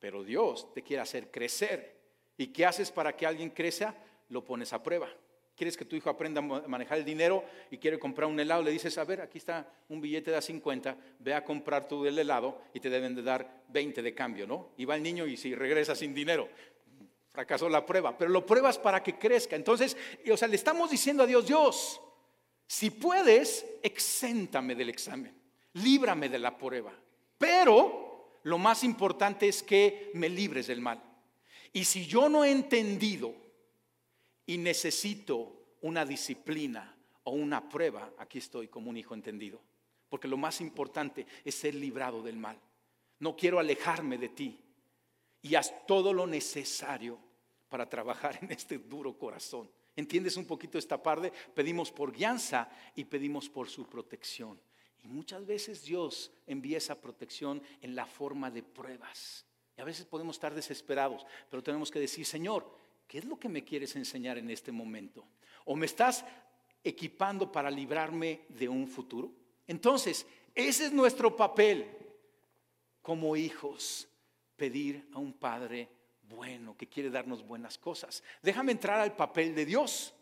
[0.00, 2.00] pero Dios te quiere hacer crecer.
[2.36, 3.94] ¿Y qué haces para que alguien crezca?
[4.28, 5.08] Lo pones a prueba.
[5.54, 8.64] ¿Quieres que tu hijo aprenda a manejar el dinero y quiere comprar un helado?
[8.64, 12.18] Le dices, a ver, aquí está un billete de 50, ve a comprar tú el
[12.18, 14.70] helado y te deben de dar 20 de cambio, ¿no?
[14.76, 16.48] Y va el niño y si regresa sin dinero,
[17.30, 19.54] fracasó la prueba, pero lo pruebas para que crezca.
[19.54, 19.96] Entonces,
[20.28, 22.00] o sea, le estamos diciendo a Dios, Dios,
[22.66, 25.32] si puedes, exéntame del examen,
[25.74, 26.92] líbrame de la prueba.
[27.42, 31.02] Pero lo más importante es que me libres del mal.
[31.72, 33.34] Y si yo no he entendido
[34.46, 39.60] y necesito una disciplina o una prueba, aquí estoy como un hijo entendido.
[40.08, 42.60] Porque lo más importante es ser librado del mal.
[43.18, 44.60] No quiero alejarme de ti.
[45.42, 47.18] Y haz todo lo necesario
[47.68, 49.68] para trabajar en este duro corazón.
[49.96, 51.32] ¿Entiendes un poquito esta parte?
[51.56, 54.60] Pedimos por guianza y pedimos por su protección.
[55.02, 59.44] Y muchas veces Dios envía esa protección en la forma de pruebas.
[59.76, 62.70] Y a veces podemos estar desesperados, pero tenemos que decir, Señor,
[63.08, 65.26] ¿qué es lo que me quieres enseñar en este momento?
[65.64, 66.24] ¿O me estás
[66.84, 69.32] equipando para librarme de un futuro?
[69.66, 71.86] Entonces, ese es nuestro papel
[73.00, 74.08] como hijos,
[74.56, 75.88] pedir a un Padre
[76.22, 78.22] bueno que quiere darnos buenas cosas.
[78.42, 80.14] Déjame entrar al papel de Dios.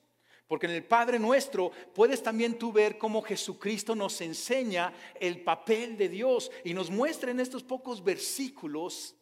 [0.51, 5.97] Porque en el Padre nuestro puedes también tú ver cómo Jesucristo nos enseña el papel
[5.97, 9.15] de Dios y nos muestra en estos pocos versículos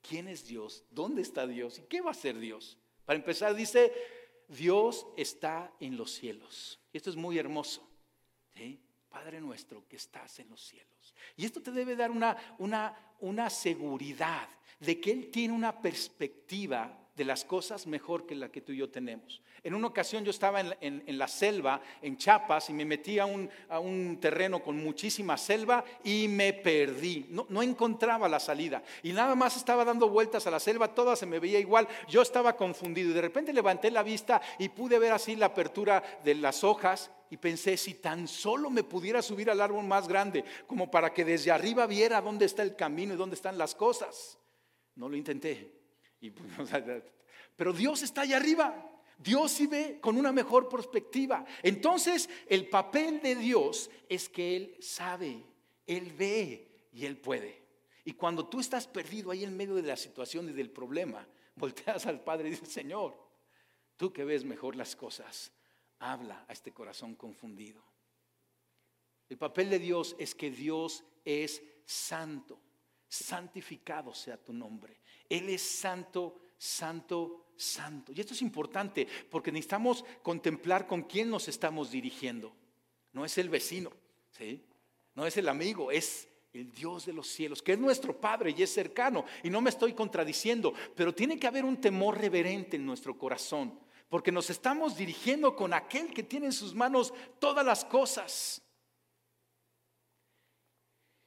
[0.00, 2.76] quién es Dios, dónde está Dios y qué va a ser Dios.
[3.04, 3.92] Para empezar dice,
[4.48, 6.80] Dios está en los cielos.
[6.92, 7.88] Y esto es muy hermoso.
[9.08, 11.14] Padre nuestro que estás en los cielos.
[11.36, 14.48] Y esto te debe dar una, una, una seguridad
[14.80, 18.78] de que Él tiene una perspectiva de las cosas mejor que la que tú y
[18.78, 19.42] yo tenemos.
[19.62, 24.18] En una ocasión yo estaba en, la selva, en Chiapas, y me metí a un,
[24.20, 27.26] terreno con muchísima selva y me perdí.
[27.28, 28.82] No, no, encontraba la salida.
[29.02, 31.86] Y nada más estaba dando vueltas a la selva, toda se me veía igual.
[32.08, 36.02] Yo estaba confundido y de repente levanté la vista y pude ver así la apertura
[36.24, 40.44] de las hojas y pensé, si tan solo me pudiera subir al árbol más grande,
[40.66, 44.38] como para que desde arriba viera dónde está el camino y dónde están las cosas.
[44.96, 45.81] No lo intenté.
[46.30, 46.70] Pues,
[47.56, 48.88] pero Dios está allá arriba.
[49.18, 51.44] Dios sí ve con una mejor perspectiva.
[51.62, 55.44] Entonces, el papel de Dios es que Él sabe,
[55.86, 57.62] Él ve y Él puede.
[58.04, 62.06] Y cuando tú estás perdido ahí en medio de la situación y del problema, volteas
[62.06, 63.16] al Padre y dices, Señor,
[63.96, 65.52] tú que ves mejor las cosas,
[65.98, 67.82] habla a este corazón confundido.
[69.28, 72.60] El papel de Dios es que Dios es santo.
[73.12, 74.96] Santificado sea tu nombre.
[75.28, 78.10] Él es santo, santo, santo.
[78.12, 82.54] Y esto es importante porque necesitamos contemplar con quién nos estamos dirigiendo.
[83.12, 83.92] No es el vecino,
[84.30, 84.64] ¿sí?
[85.14, 88.62] No es el amigo, es el Dios de los cielos, que es nuestro Padre y
[88.62, 89.26] es cercano.
[89.42, 93.78] Y no me estoy contradiciendo, pero tiene que haber un temor reverente en nuestro corazón,
[94.08, 98.61] porque nos estamos dirigiendo con aquel que tiene en sus manos todas las cosas.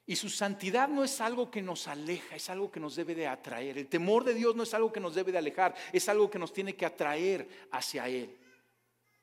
[0.07, 3.27] Y su santidad no es algo que nos aleja, es algo que nos debe de
[3.27, 3.77] atraer.
[3.77, 6.37] El temor de Dios no es algo que nos debe de alejar, es algo que
[6.37, 8.37] nos tiene que atraer hacia Él.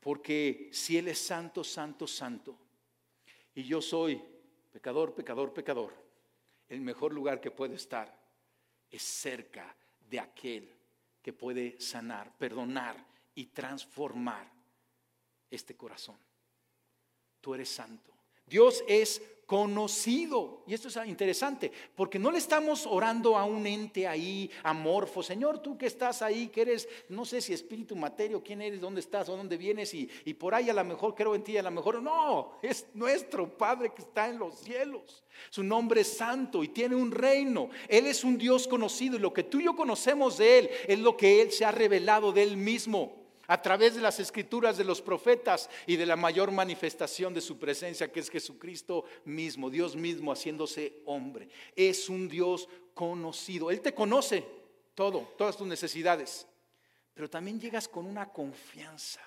[0.01, 2.59] Porque si Él es santo, santo, santo,
[3.55, 4.21] y yo soy
[4.73, 5.95] pecador, pecador, pecador,
[6.69, 8.13] el mejor lugar que puedo estar
[8.91, 9.77] es cerca
[10.11, 10.69] de aquel
[11.23, 12.97] que puede sanar, perdonar
[13.37, 14.51] y transformar
[15.49, 16.17] este corazón.
[17.41, 18.11] Tú eres santo.
[18.47, 20.63] Dios es conocido.
[20.67, 25.23] Y esto es interesante, porque no le estamos orando a un ente ahí amorfo.
[25.23, 29.03] Señor, tú que estás ahí, que eres, no sé si espíritu, materia, quién eres, dónde
[29.03, 31.63] estás o dónde vienes, y, y por ahí a lo mejor creo en ti, a
[31.63, 35.23] lo mejor no, es nuestro Padre que está en los cielos.
[35.51, 37.69] Su nombre es santo y tiene un reino.
[37.89, 40.99] Él es un Dios conocido y lo que tú y yo conocemos de Él es
[40.99, 44.85] lo que Él se ha revelado de Él mismo a través de las escrituras de
[44.85, 49.97] los profetas y de la mayor manifestación de su presencia, que es Jesucristo mismo, Dios
[49.97, 51.49] mismo haciéndose hombre.
[51.75, 53.71] Es un Dios conocido.
[53.71, 54.47] Él te conoce
[54.95, 56.47] todo, todas tus necesidades,
[57.15, 59.21] pero también llegas con una confianza,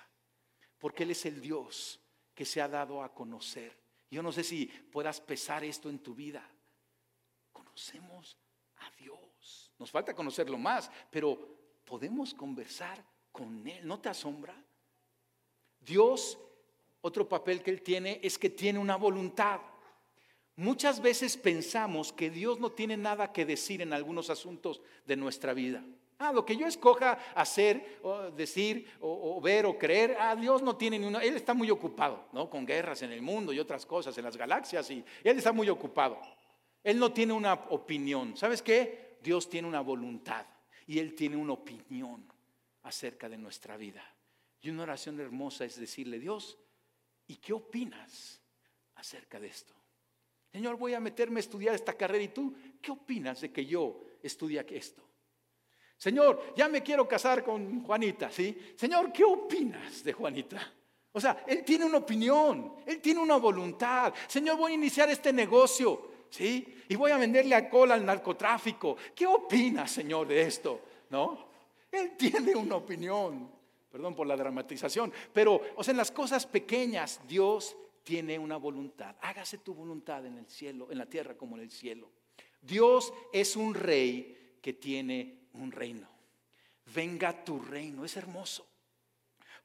[0.78, 2.00] porque Él es el Dios
[2.34, 3.76] que se ha dado a conocer.
[4.10, 6.48] Yo no sé si puedas pesar esto en tu vida.
[7.52, 8.36] Conocemos
[8.78, 9.72] a Dios.
[9.78, 13.04] Nos falta conocerlo más, pero podemos conversar
[13.36, 13.86] con Él.
[13.86, 14.54] ¿No te asombra?
[15.78, 16.38] Dios,
[17.02, 19.60] otro papel que Él tiene es que tiene una voluntad.
[20.56, 25.52] Muchas veces pensamos que Dios no tiene nada que decir en algunos asuntos de nuestra
[25.52, 25.84] vida.
[26.18, 30.74] Ah, lo que yo escoja hacer, o decir, o, ver, o creer, ah, Dios no
[30.74, 31.18] tiene ni una.
[31.22, 32.48] Él está muy ocupado, ¿no?
[32.48, 35.68] Con guerras en el mundo y otras cosas, en las galaxias, y Él está muy
[35.68, 36.18] ocupado.
[36.82, 38.34] Él no tiene una opinión.
[38.34, 39.18] ¿Sabes qué?
[39.22, 40.46] Dios tiene una voluntad
[40.86, 42.35] y Él tiene una opinión
[42.86, 44.02] acerca de nuestra vida.
[44.60, 46.56] Y una oración hermosa es decirle, Dios,
[47.26, 48.40] ¿y qué opinas
[48.94, 49.74] acerca de esto?
[50.52, 54.00] Señor, voy a meterme a estudiar esta carrera y tú, ¿qué opinas de que yo
[54.22, 55.02] estudie esto?
[55.98, 58.56] Señor, ya me quiero casar con Juanita, ¿sí?
[58.76, 60.74] Señor, ¿qué opinas de Juanita?
[61.12, 64.14] O sea, Él tiene una opinión, Él tiene una voluntad.
[64.28, 66.82] Señor, voy a iniciar este negocio, ¿sí?
[66.88, 68.96] Y voy a venderle alcohol al narcotráfico.
[69.14, 70.82] ¿Qué opinas, Señor, de esto?
[71.10, 71.45] ¿No?
[71.90, 73.50] Él tiene una opinión.
[73.90, 75.12] Perdón por la dramatización.
[75.32, 79.16] Pero, o sea, en las cosas pequeñas, Dios tiene una voluntad.
[79.20, 82.10] Hágase tu voluntad en el cielo, en la tierra como en el cielo.
[82.60, 86.08] Dios es un rey que tiene un reino.
[86.94, 88.04] Venga tu reino.
[88.04, 88.66] Es hermoso.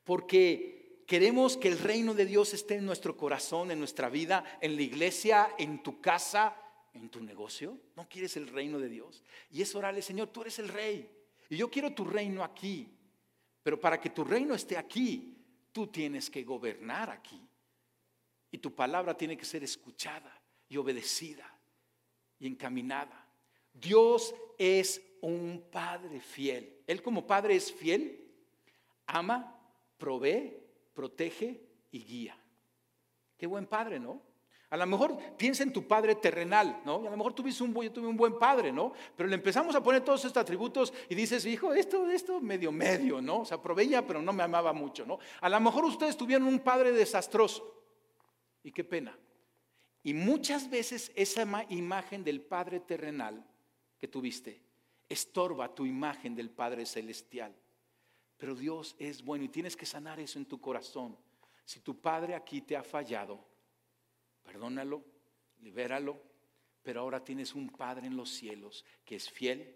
[0.03, 4.75] Porque queremos que el reino de Dios esté en nuestro corazón, en nuestra vida, en
[4.75, 6.55] la iglesia, en tu casa,
[6.93, 7.77] en tu negocio.
[7.95, 9.23] ¿No quieres el reino de Dios?
[9.51, 11.09] Y es orarle, Señor, tú eres el rey.
[11.51, 12.87] Y yo quiero tu reino aquí.
[13.61, 15.37] Pero para que tu reino esté aquí,
[15.73, 17.45] tú tienes que gobernar aquí.
[18.49, 21.45] Y tu palabra tiene que ser escuchada y obedecida
[22.39, 23.27] y encaminada.
[23.73, 26.83] Dios es un Padre fiel.
[26.87, 28.31] Él como Padre es fiel,
[29.05, 29.59] ama,
[29.97, 30.57] provee,
[30.93, 31.61] protege
[31.91, 32.37] y guía.
[33.37, 34.21] Qué buen Padre, ¿no?
[34.71, 36.95] A lo mejor piensa en tu padre terrenal, ¿no?
[36.95, 37.73] a lo mejor tuviste un,
[38.15, 38.93] buen padre, ¿no?
[39.17, 43.21] Pero le empezamos a poner todos estos atributos y dices, hijo, esto, esto medio, medio,
[43.21, 43.41] ¿no?
[43.41, 45.19] O sea, proveía, pero no me amaba mucho, ¿no?
[45.41, 47.83] A lo mejor ustedes tuvieron un padre desastroso.
[48.63, 49.17] Y qué pena.
[50.03, 53.45] Y muchas veces esa imagen del padre terrenal
[53.97, 54.61] que tuviste
[55.09, 57.53] estorba tu imagen del padre celestial.
[58.37, 61.17] Pero Dios es bueno y tienes que sanar eso en tu corazón.
[61.65, 63.50] Si tu padre aquí te ha fallado,
[64.43, 65.03] Perdónalo,
[65.59, 66.21] libéralo,
[66.81, 69.75] pero ahora tienes un Padre en los cielos que es fiel,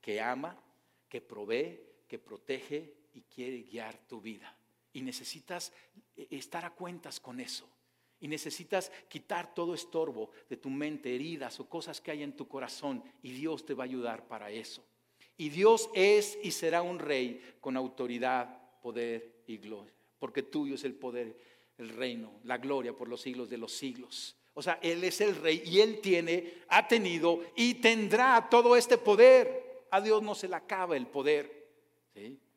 [0.00, 0.60] que ama,
[1.08, 4.56] que provee, que protege y quiere guiar tu vida.
[4.92, 5.72] Y necesitas
[6.16, 7.68] eh, estar a cuentas con eso.
[8.20, 12.46] Y necesitas quitar todo estorbo de tu mente, heridas o cosas que hay en tu
[12.48, 13.02] corazón.
[13.22, 14.84] Y Dios te va a ayudar para eso.
[15.36, 19.92] Y Dios es y será un rey con autoridad, poder y gloria.
[20.18, 21.36] Porque tuyo es el poder
[21.78, 24.36] el reino, la gloria por los siglos de los siglos.
[24.54, 28.98] O sea, Él es el rey y Él tiene, ha tenido y tendrá todo este
[28.98, 29.86] poder.
[29.90, 31.64] A Dios no se le acaba el poder.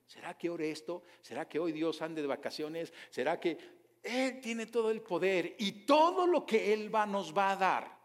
[0.05, 1.03] ¿Será que ore esto?
[1.22, 2.93] ¿Será que hoy Dios ande de vacaciones?
[3.09, 3.57] ¿Será que
[4.03, 7.99] Él tiene todo el poder y todo lo que Él va, nos va a dar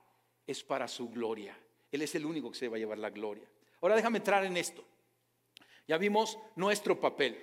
[0.46, 1.56] es para su gloria?
[1.90, 3.44] Él es el único que se va a llevar la gloria.
[3.82, 4.82] Ahora déjame entrar en esto.
[5.86, 7.38] Ya vimos nuestro papel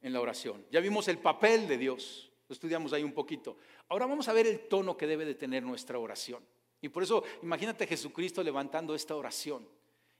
[0.00, 0.64] en la oración.
[0.70, 2.29] Ya vimos el papel de Dios.
[2.50, 3.58] Lo estudiamos ahí un poquito.
[3.90, 6.44] Ahora vamos a ver el tono que debe de tener nuestra oración.
[6.80, 9.68] Y por eso imagínate a Jesucristo levantando esta oración.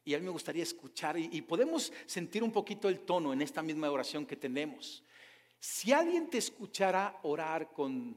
[0.04, 3.64] Y a mí me gustaría escuchar y, podemos sentir un poquito el tono en esta
[3.64, 5.02] misma oración que tenemos.
[5.58, 8.16] Si alguien te escuchara orar con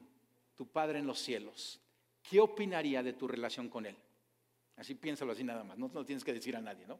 [0.53, 1.81] tu Padre en los cielos,
[2.21, 3.97] ¿qué opinaría de tu relación con Él?
[4.75, 6.99] Así piénsalo así nada más, no, no tienes que decir a nadie, ¿no?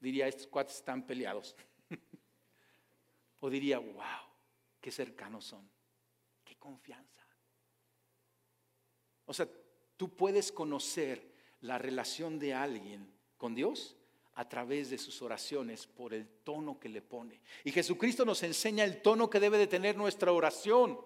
[0.00, 1.54] Diría, estos cuates están peleados.
[3.38, 4.24] o diría, wow,
[4.80, 5.73] qué cercanos son,
[6.64, 7.22] confianza.
[9.26, 9.46] O sea,
[9.98, 13.98] tú puedes conocer la relación de alguien con Dios
[14.36, 17.42] a través de sus oraciones por el tono que le pone.
[17.64, 20.98] Y Jesucristo nos enseña el tono que debe de tener nuestra oración,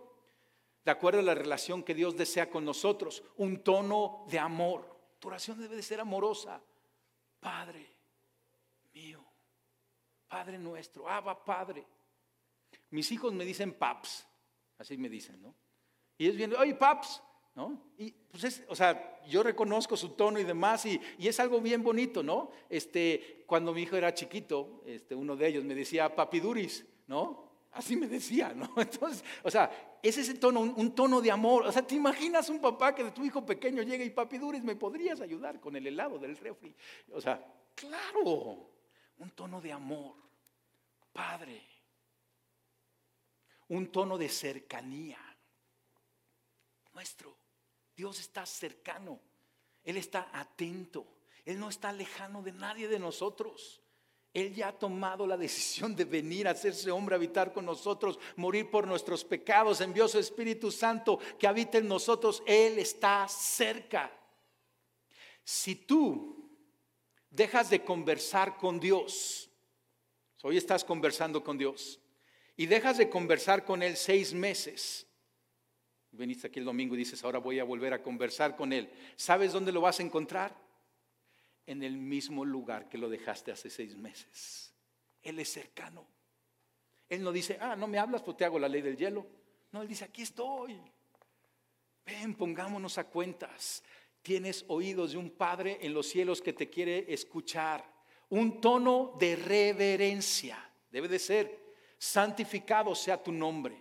[0.85, 4.97] de acuerdo a la relación que Dios desea con nosotros, un tono de amor.
[5.19, 6.63] Tu oración debe de ser amorosa.
[7.41, 7.85] Padre
[8.95, 9.25] mío,
[10.29, 11.85] Padre nuestro, Abba Padre.
[12.91, 14.25] Mis hijos me dicen paps,
[14.79, 15.55] así me dicen, ¿no?
[16.17, 17.23] Y ellos vienen, oye paps,
[17.55, 17.81] ¿no?
[17.97, 21.83] Y pues es, o sea, yo reconozco su tono y demás y, es algo bien
[21.83, 22.51] bonito, ¿no?
[22.69, 27.49] Este, cuando mi hijo era chiquito, este, uno de ellos me decía papiduris, ¿no?
[27.73, 28.73] Así me decía, ¿no?
[28.77, 31.67] Entonces, o sea, es ese tono, un, tono de amor.
[31.67, 34.77] O sea, ¿te imaginas un papá que de tu hijo pequeño llega y papiduris, ¿me
[34.77, 36.75] podrías ayudar con el helado del refri?
[37.13, 38.71] O sea, claro,
[39.19, 40.15] un tono de amor,
[41.13, 41.61] padre,
[43.69, 45.19] un tono de cercanía
[46.99, 47.37] nuestro.
[47.95, 49.21] Dios está cercano,
[49.85, 51.07] Él está atento,
[51.45, 53.81] Él no está lejano de nadie de nosotros.
[54.35, 58.71] Él ya ha tomado la decisión de venir a hacerse hombre, habitar con nosotros, morir
[58.71, 62.43] por nuestros pecados, envió su Espíritu Santo que habita en nosotros.
[62.47, 64.13] Él está cerca.
[65.45, 66.51] Si tú
[67.31, 69.49] dejas de conversar con Dios,
[70.43, 72.01] hoy estás conversando con Dios,
[72.59, 75.09] y dejas de conversar con Él seis meses,
[76.11, 78.91] Veniste aquí el domingo y dices, ahora voy a volver a conversar con Él.
[79.15, 80.57] ¿Sabes dónde lo vas a encontrar?
[81.67, 84.73] En el mismo lugar que lo dejaste hace seis meses.
[85.23, 86.07] Él es cercano.
[87.09, 89.27] Él no dice, ah, no me hablas, pues te hago la ley del hielo.
[89.71, 90.81] No, Él dice, aquí estoy.
[92.07, 93.83] Ven, pongámonos a cuentas.
[94.23, 97.85] Tienes oídos de un Padre en los cielos que te quiere escuchar.
[98.31, 100.59] Un tono de reverencia.
[100.91, 101.68] Debe de ser.
[101.99, 103.81] Santificado sea tu nombre.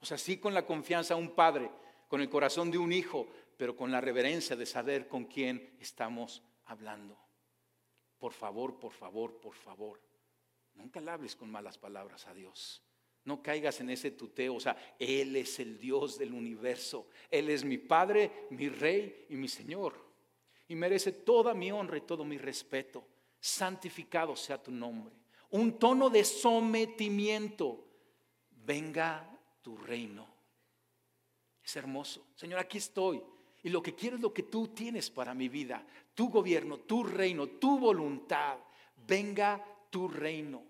[0.00, 1.70] O sea, sí con la confianza de un padre,
[2.08, 6.42] con el corazón de un hijo, pero con la reverencia de saber con quién estamos
[6.66, 7.18] hablando.
[8.18, 10.00] Por favor, por favor, por favor,
[10.74, 12.82] nunca le hables con malas palabras a Dios.
[13.24, 14.54] No caigas en ese tuteo.
[14.54, 17.08] O sea, Él es el Dios del universo.
[17.30, 19.94] Él es mi Padre, mi Rey y mi Señor.
[20.68, 23.04] Y merece toda mi honra y todo mi respeto.
[23.38, 25.14] Santificado sea tu nombre.
[25.50, 27.84] Un tono de sometimiento.
[28.50, 29.28] Venga
[29.62, 30.26] tu reino.
[31.64, 32.26] Es hermoso.
[32.34, 33.22] Señor, aquí estoy.
[33.62, 35.84] Y lo que quiero es lo que tú tienes para mi vida.
[36.14, 38.58] Tu gobierno, tu reino, tu voluntad.
[39.06, 40.62] Venga tu reino.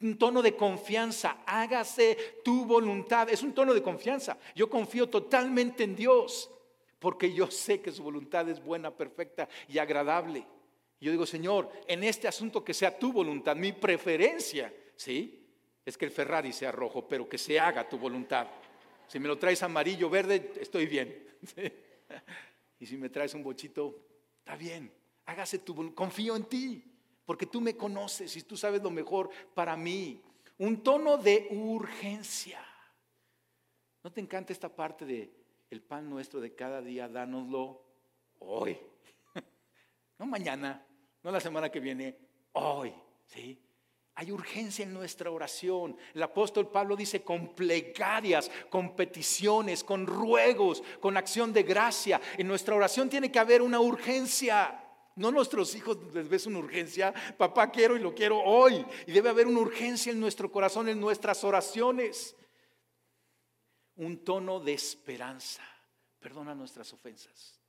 [0.00, 1.42] Un tono de confianza.
[1.46, 3.28] Hágase tu voluntad.
[3.30, 4.38] Es un tono de confianza.
[4.54, 6.50] Yo confío totalmente en Dios.
[6.98, 10.46] Porque yo sé que su voluntad es buena, perfecta y agradable.
[11.00, 15.44] Yo digo, Señor, en este asunto que sea tu voluntad, mi preferencia, ¿sí?
[15.84, 18.48] es que el Ferrari sea rojo, pero que se haga tu voluntad.
[19.06, 21.26] Si me lo traes amarillo, verde, estoy bien.
[22.80, 24.04] Y si me traes un bochito,
[24.40, 24.92] está bien.
[25.24, 25.96] Hágase tu voluntad.
[25.96, 26.84] Confío en ti,
[27.24, 30.20] porque tú me conoces y tú sabes lo mejor para mí.
[30.58, 32.62] Un tono de urgencia.
[34.02, 35.32] ¿No te encanta esta parte de
[35.70, 37.80] el pan nuestro de cada día, dánoslo
[38.40, 38.76] hoy?
[40.24, 40.82] No mañana,
[41.22, 42.16] no la semana que viene,
[42.52, 42.94] hoy,
[43.26, 43.60] ¿sí?
[44.14, 45.98] Hay urgencia en nuestra oración.
[46.14, 52.22] El apóstol Pablo dice con plegarias, con peticiones, con ruegos, con acción de gracia.
[52.38, 54.82] En nuestra oración tiene que haber una urgencia.
[55.16, 57.12] No nuestros hijos les ves una urgencia.
[57.36, 58.86] Papá quiero y lo quiero hoy.
[59.06, 62.34] Y debe haber una urgencia en nuestro corazón, en nuestras oraciones.
[63.96, 65.62] Un tono de esperanza.
[66.18, 67.63] Perdona nuestras ofensas.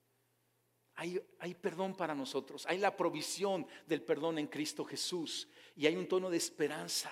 [0.95, 6.07] Hay, perdón para nosotros, hay la provisión del perdón en Cristo Jesús y hay un
[6.07, 7.11] tono de esperanza,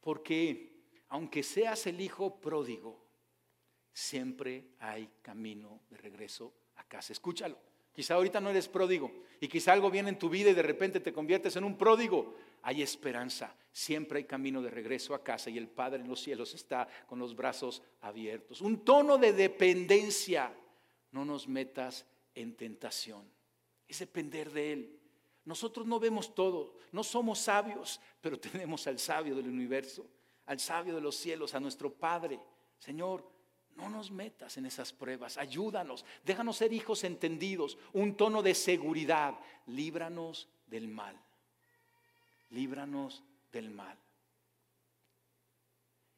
[0.00, 0.70] porque
[1.08, 3.04] aunque seas el hijo pródigo,
[3.92, 7.12] siempre hay camino de regreso a casa.
[7.12, 7.58] Escúchalo,
[7.92, 11.00] quizá ahorita no eres pródigo y quizá algo viene en tu vida y de repente
[11.00, 12.36] te conviertes en un pródigo.
[12.62, 16.54] Hay esperanza, siempre hay camino de regreso a casa y el Padre en los cielos
[16.54, 18.60] está con los brazos abiertos.
[18.60, 20.54] Un tono de dependencia,
[21.10, 22.06] no nos metas
[22.40, 23.24] en tentación.
[23.88, 25.00] es depender de Él.
[25.44, 30.06] Nosotros no vemos todo, no somos sabios, pero tenemos al sabio del universo,
[30.46, 32.40] al sabio de los cielos, a nuestro Padre.
[32.78, 33.28] Señor,
[33.76, 39.38] no nos metas en esas pruebas, ayúdanos, déjanos ser hijos entendidos, un tono de seguridad,
[39.66, 41.16] líbranos del mal,
[42.50, 43.22] líbranos
[43.52, 43.98] del mal.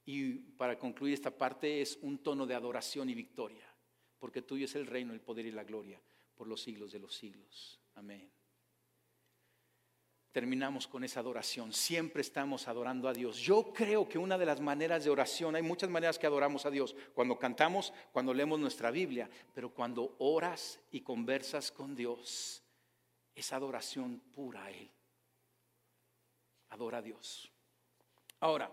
[0.04, 3.66] Y para concluir esta parte es un tono de adoración y victoria,
[4.18, 6.00] porque tuyo es el reino, el poder y la gloria
[6.42, 7.78] por los siglos de los siglos.
[7.94, 8.28] Amén
[10.32, 11.72] terminamos con esa adoración.
[11.72, 13.36] Siempre estamos adorando a Dios.
[13.36, 16.70] Yo creo que una de las maneras de oración, hay muchas maneras que adoramos a
[16.70, 16.96] Dios.
[17.14, 22.62] Cuando cantamos, cuando leemos nuestra Biblia, pero cuando oras y conversas con Dios,
[23.34, 24.90] es adoración pura a Él.
[26.70, 27.52] Adora a Dios.
[28.40, 28.72] Ahora,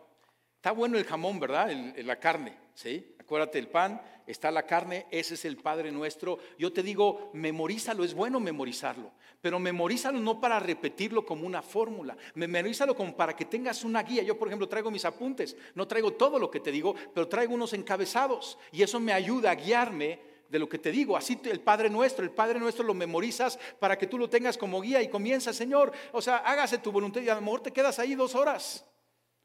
[0.60, 1.72] está bueno el jamón, ¿verdad?
[2.04, 3.16] la carne, ¿sí?
[3.18, 6.38] Acuérdate el pan, está la carne, ese es el Padre nuestro.
[6.58, 12.18] Yo te digo, memorízalo, es bueno memorizarlo, pero memorízalo no para repetirlo como una fórmula,
[12.36, 14.22] memorízalo como para que tengas una guía.
[14.22, 17.54] Yo, por ejemplo, traigo mis apuntes, no traigo todo lo que te digo, pero traigo
[17.54, 21.16] unos encabezados y eso me ayuda a guiarme de lo que te digo.
[21.16, 24.82] Así el Padre nuestro, el Padre nuestro lo memorizas para que tú lo tengas como
[24.82, 27.98] guía y comienza, Señor, o sea, hágase tu voluntad y a lo mejor te quedas
[27.98, 28.86] ahí dos horas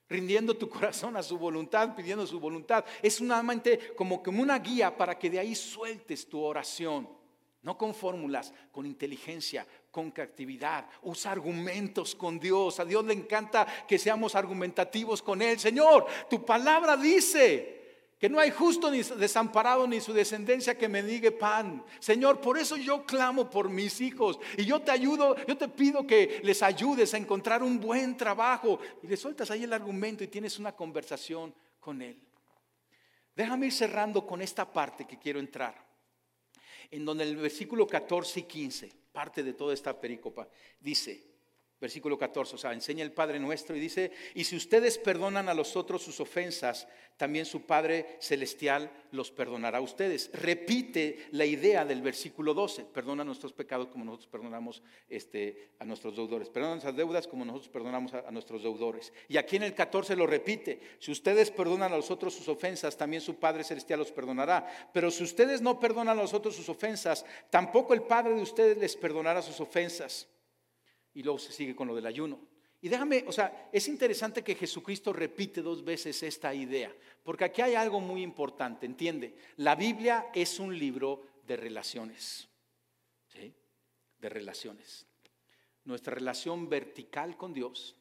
[0.08, 2.84] rindiendo tu corazón a su voluntad, pidiendo su voluntad.
[3.02, 7.08] Es una mente como, como una guía para que de ahí sueltes tu oración.
[7.62, 10.86] No con fórmulas, con inteligencia, con creatividad.
[11.02, 12.78] Usa argumentos con Dios.
[12.78, 15.58] A Dios le encanta que seamos argumentativos con Él.
[15.58, 17.83] Señor, tu palabra dice,
[18.18, 21.84] que no hay justo ni desamparado ni su descendencia que me diga pan.
[21.98, 26.06] Señor, por eso yo clamo por mis hijos y yo te ayudo, yo te pido
[26.06, 28.78] que les ayudes a encontrar un buen trabajo.
[29.02, 32.18] Y le sueltas ahí el argumento y tienes una conversación con él.
[33.34, 35.74] Déjame ir cerrando con esta parte que quiero entrar,
[36.90, 40.48] en donde el versículo 14 y 15, parte de toda esta pericopa,
[40.78, 41.33] dice,
[41.84, 45.54] Versículo 14, o sea, enseña el Padre nuestro y dice, y si ustedes perdonan a
[45.54, 50.30] los otros sus ofensas, también su Padre Celestial los perdonará a ustedes.
[50.32, 56.16] Repite la idea del versículo 12, perdona nuestros pecados como nosotros perdonamos este, a nuestros
[56.16, 59.12] deudores, perdona nuestras deudas como nosotros perdonamos a, a nuestros deudores.
[59.28, 62.96] Y aquí en el 14 lo repite, si ustedes perdonan a los otros sus ofensas,
[62.96, 64.90] también su Padre Celestial los perdonará.
[64.94, 68.78] Pero si ustedes no perdonan a los otros sus ofensas, tampoco el Padre de ustedes
[68.78, 70.28] les perdonará sus ofensas
[71.14, 72.40] y luego se sigue con lo del ayuno.
[72.80, 77.62] Y déjame, o sea, es interesante que Jesucristo repite dos veces esta idea, porque aquí
[77.62, 82.46] hay algo muy importante, entiende, la Biblia es un libro de relaciones,
[83.28, 83.54] ¿sí?
[84.18, 85.06] De relaciones.
[85.84, 87.96] Nuestra relación vertical con Dios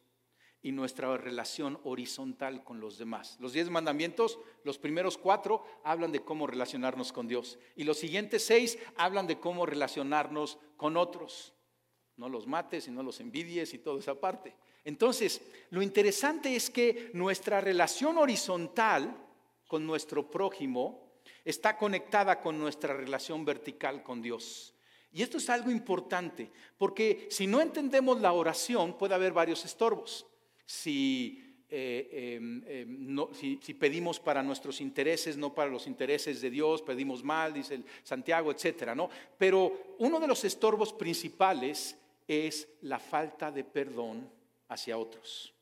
[0.61, 3.38] y nuestra relación horizontal con los demás.
[3.39, 8.45] Los diez mandamientos, los primeros cuatro hablan de cómo relacionarnos con Dios y los siguientes
[8.45, 11.53] seis hablan de cómo relacionarnos con otros.
[12.18, 14.53] No los mates y no los envidies y toda esa parte.
[14.86, 19.16] Entonces, lo interesante es que nuestra relación horizontal
[19.68, 21.03] con nuestro prójimo
[21.45, 24.74] está conectada con nuestra relación vertical con Dios.
[25.11, 30.26] Y esto es algo importante, porque si no entendemos la oración, puede haber varios estorbos.
[30.66, 36.49] Si, eh, em, em, si, si, pedimos para nuestros intereses, no para los intereses de
[36.49, 39.09] Dios, pedimos mal, dice Santiago, etcétera, ¿no?
[39.38, 41.95] Pero uno de los estorbos principales
[42.28, 44.30] es la falta de perdón
[44.69, 45.53] hacia otros.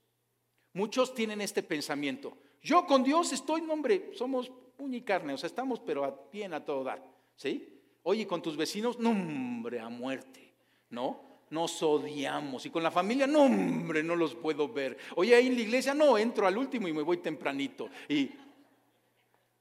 [0.74, 2.38] Muchos tienen este pensamiento.
[2.62, 6.64] Yo con Dios estoy, hombre, somos puño y carne, o sea, estamos pero bien a
[6.64, 7.04] todo dar,
[7.36, 7.82] ¿sí?
[8.04, 10.54] Oye, con tus vecinos, no, hombre, a muerte,
[10.90, 11.22] ¿no?
[11.50, 12.66] Nos odiamos.
[12.66, 14.98] Y con la familia, no, hombre, no los puedo ver.
[15.16, 17.90] Oye, ahí en la iglesia, no, entro al último y me voy tempranito.
[18.08, 18.32] Y,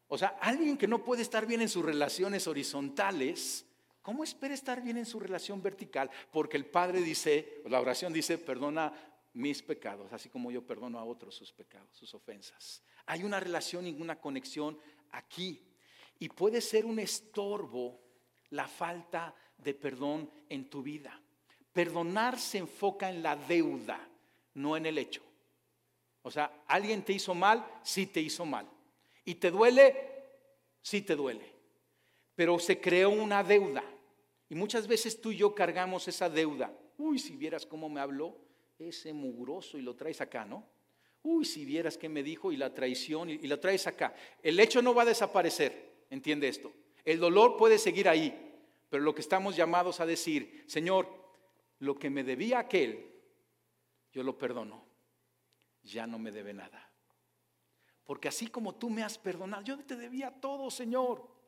[0.08, 3.66] o sea, alguien que no puede estar bien en sus relaciones horizontales,
[4.02, 6.10] ¿Cómo espera estar bien en su relación vertical?
[6.32, 8.92] Porque el Padre dice, la oración dice, perdona
[9.34, 12.82] mis pecados, así como yo perdono a otros sus pecados, sus ofensas.
[13.06, 14.78] Hay una relación y una conexión
[15.10, 15.62] aquí.
[16.18, 18.00] Y puede ser un estorbo
[18.50, 21.20] la falta de perdón en tu vida.
[21.72, 24.00] Perdonar se enfoca en la deuda,
[24.54, 25.22] no en el hecho.
[26.22, 28.68] O sea, alguien te hizo mal, sí te hizo mal.
[29.24, 29.94] Y te duele,
[30.80, 31.59] sí te duele
[32.40, 33.84] pero se creó una deuda.
[34.48, 36.72] Y muchas veces tú y yo cargamos esa deuda.
[36.96, 38.34] Uy, si vieras cómo me habló
[38.78, 40.66] ese mugroso y lo traes acá, ¿no?
[41.22, 44.14] Uy, si vieras qué me dijo y la traición y, lo traes acá.
[44.42, 46.72] El hecho no va a desaparecer, entiende esto.
[47.04, 48.56] El dolor puede seguir ahí,
[48.88, 51.08] pero lo que estamos llamados a decir, Señor,
[51.80, 53.04] lo que me debía aquel,
[54.14, 54.82] yo lo perdono.
[55.82, 56.90] Ya no me debe nada.
[58.06, 61.38] Porque así como tú me has perdonado, yo te debía todo, Señor.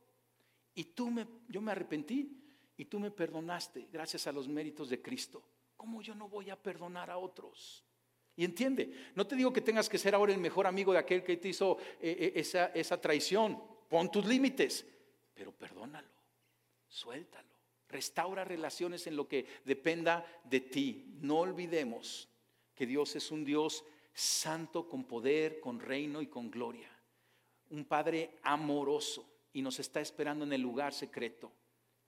[0.74, 2.42] Y tú me, yo me arrepentí
[2.76, 5.42] y tú me perdonaste gracias a los méritos de Cristo.
[5.76, 7.84] ¿Cómo yo no voy a perdonar a otros?
[8.34, 11.22] Y entiende, no te digo que tengas que ser ahora el mejor amigo de aquel
[11.22, 13.62] que te hizo eh, eh, esa, esa traición.
[13.88, 14.86] Pon tus límites,
[15.34, 16.08] pero perdónalo,
[16.88, 17.48] suéltalo,
[17.88, 21.18] restaura relaciones en lo que dependa de ti.
[21.20, 22.28] No olvidemos
[22.74, 26.90] que Dios es un Dios santo con poder, con reino y con gloria.
[27.68, 31.52] Un Padre amoroso y nos está esperando en el lugar secreto,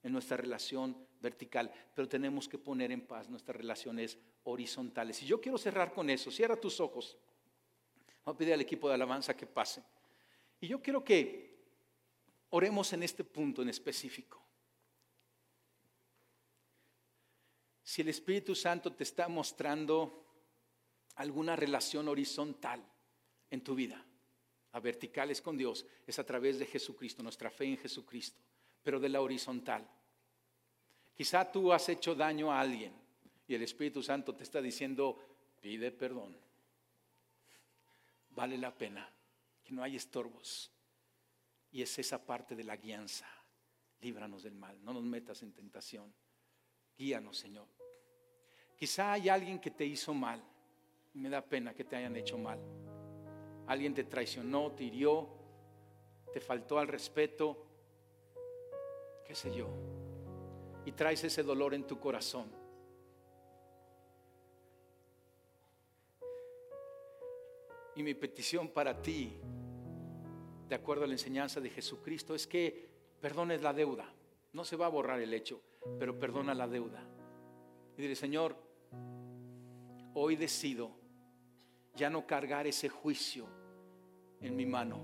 [0.03, 5.21] en nuestra relación vertical, pero tenemos que poner en paz nuestras relaciones horizontales.
[5.23, 6.31] Y yo quiero cerrar con eso.
[6.31, 7.17] Cierra tus ojos.
[8.23, 9.83] Voy a pedir al equipo de alabanza que pase.
[10.61, 11.55] Y yo quiero que
[12.49, 14.41] oremos en este punto en específico.
[17.83, 20.25] Si el Espíritu Santo te está mostrando
[21.15, 22.83] alguna relación horizontal
[23.51, 24.03] en tu vida,
[24.75, 28.37] a verticales con Dios, es a través de Jesucristo, nuestra fe en Jesucristo,
[28.83, 29.89] pero de la horizontal.
[31.15, 32.93] Quizá tú has hecho daño a alguien
[33.47, 35.17] y el Espíritu Santo te está diciendo,
[35.61, 36.37] pide perdón.
[38.31, 39.09] Vale la pena,
[39.63, 40.69] que no hay estorbos.
[41.71, 43.29] Y es esa parte de la guianza.
[44.01, 46.13] Líbranos del mal, no nos metas en tentación.
[46.97, 47.67] Guíanos, Señor.
[48.75, 50.43] Quizá hay alguien que te hizo mal.
[51.13, 52.59] Me da pena que te hayan hecho mal.
[53.67, 55.27] Alguien te traicionó, te hirió,
[56.33, 57.65] te faltó al respeto,
[59.25, 59.69] qué sé yo
[60.85, 62.45] y traes ese dolor en tu corazón.
[67.95, 69.37] Y mi petición para ti,
[70.69, 72.87] de acuerdo a la enseñanza de Jesucristo, es que
[73.19, 74.13] perdones la deuda.
[74.53, 75.59] No se va a borrar el hecho,
[75.97, 77.03] pero perdona la deuda.
[77.97, 78.55] Y dile, Señor,
[80.13, 80.91] hoy decido
[81.95, 83.45] ya no cargar ese juicio
[84.41, 84.99] en mi mano.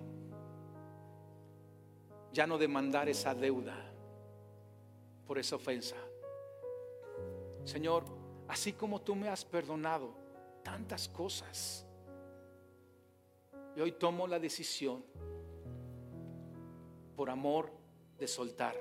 [2.34, 3.76] Ya no demandar esa deuda
[5.26, 5.96] por esa ofensa.
[7.64, 8.06] Señor,
[8.48, 10.14] así como tú me has perdonado
[10.64, 11.86] tantas cosas,
[13.76, 15.04] y hoy tomo la decisión
[17.16, 17.72] por amor
[18.18, 18.76] de soltar,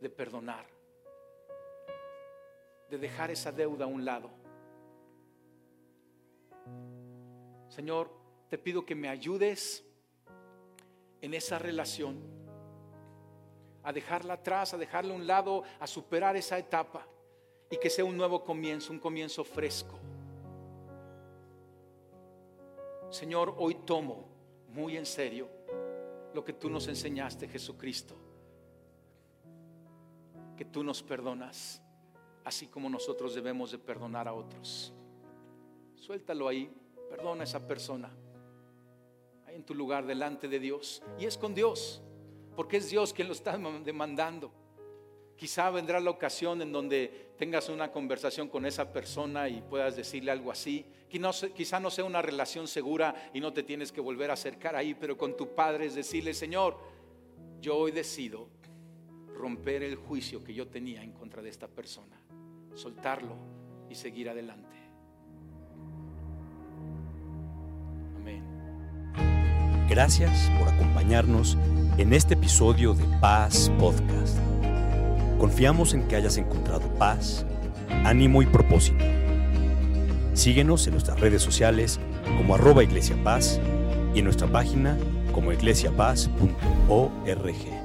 [0.00, 0.66] de perdonar,
[2.90, 4.30] de dejar esa deuda a un lado.
[7.68, 8.10] Señor,
[8.48, 9.84] te pido que me ayudes
[11.20, 12.18] en esa relación
[13.82, 17.06] a dejarla atrás, a dejarla a un lado, a superar esa etapa
[17.70, 19.98] y que sea un nuevo comienzo, un comienzo fresco.
[23.10, 24.28] Señor, hoy tomo
[24.68, 25.48] muy en serio
[26.34, 28.14] lo que tú nos enseñaste, Jesucristo,
[30.56, 31.80] que tú nos perdonas,
[32.44, 34.92] así como nosotros debemos de perdonar a otros.
[36.00, 36.70] Suéltalo ahí,
[37.08, 38.10] perdona a esa persona,
[39.46, 42.02] ahí en tu lugar delante de Dios, y es con Dios
[42.58, 44.50] porque es Dios quien lo está demandando.
[45.36, 50.32] Quizá vendrá la ocasión en donde tengas una conversación con esa persona y puedas decirle
[50.32, 50.84] algo así.
[51.54, 54.94] Quizá no sea una relación segura y no te tienes que volver a acercar ahí,
[54.94, 56.76] pero con tu padre es decirle, Señor,
[57.60, 58.48] yo hoy decido
[59.36, 62.20] romper el juicio que yo tenía en contra de esta persona,
[62.74, 63.36] soltarlo
[63.88, 64.77] y seguir adelante.
[69.88, 71.56] Gracias por acompañarnos
[71.96, 74.36] en este episodio de Paz Podcast.
[75.38, 77.46] Confiamos en que hayas encontrado paz,
[78.04, 79.02] ánimo y propósito.
[80.34, 81.98] Síguenos en nuestras redes sociales
[82.36, 83.58] como arroba Iglesia Paz
[84.14, 84.98] y en nuestra página
[85.32, 87.77] como iglesiapaz.org.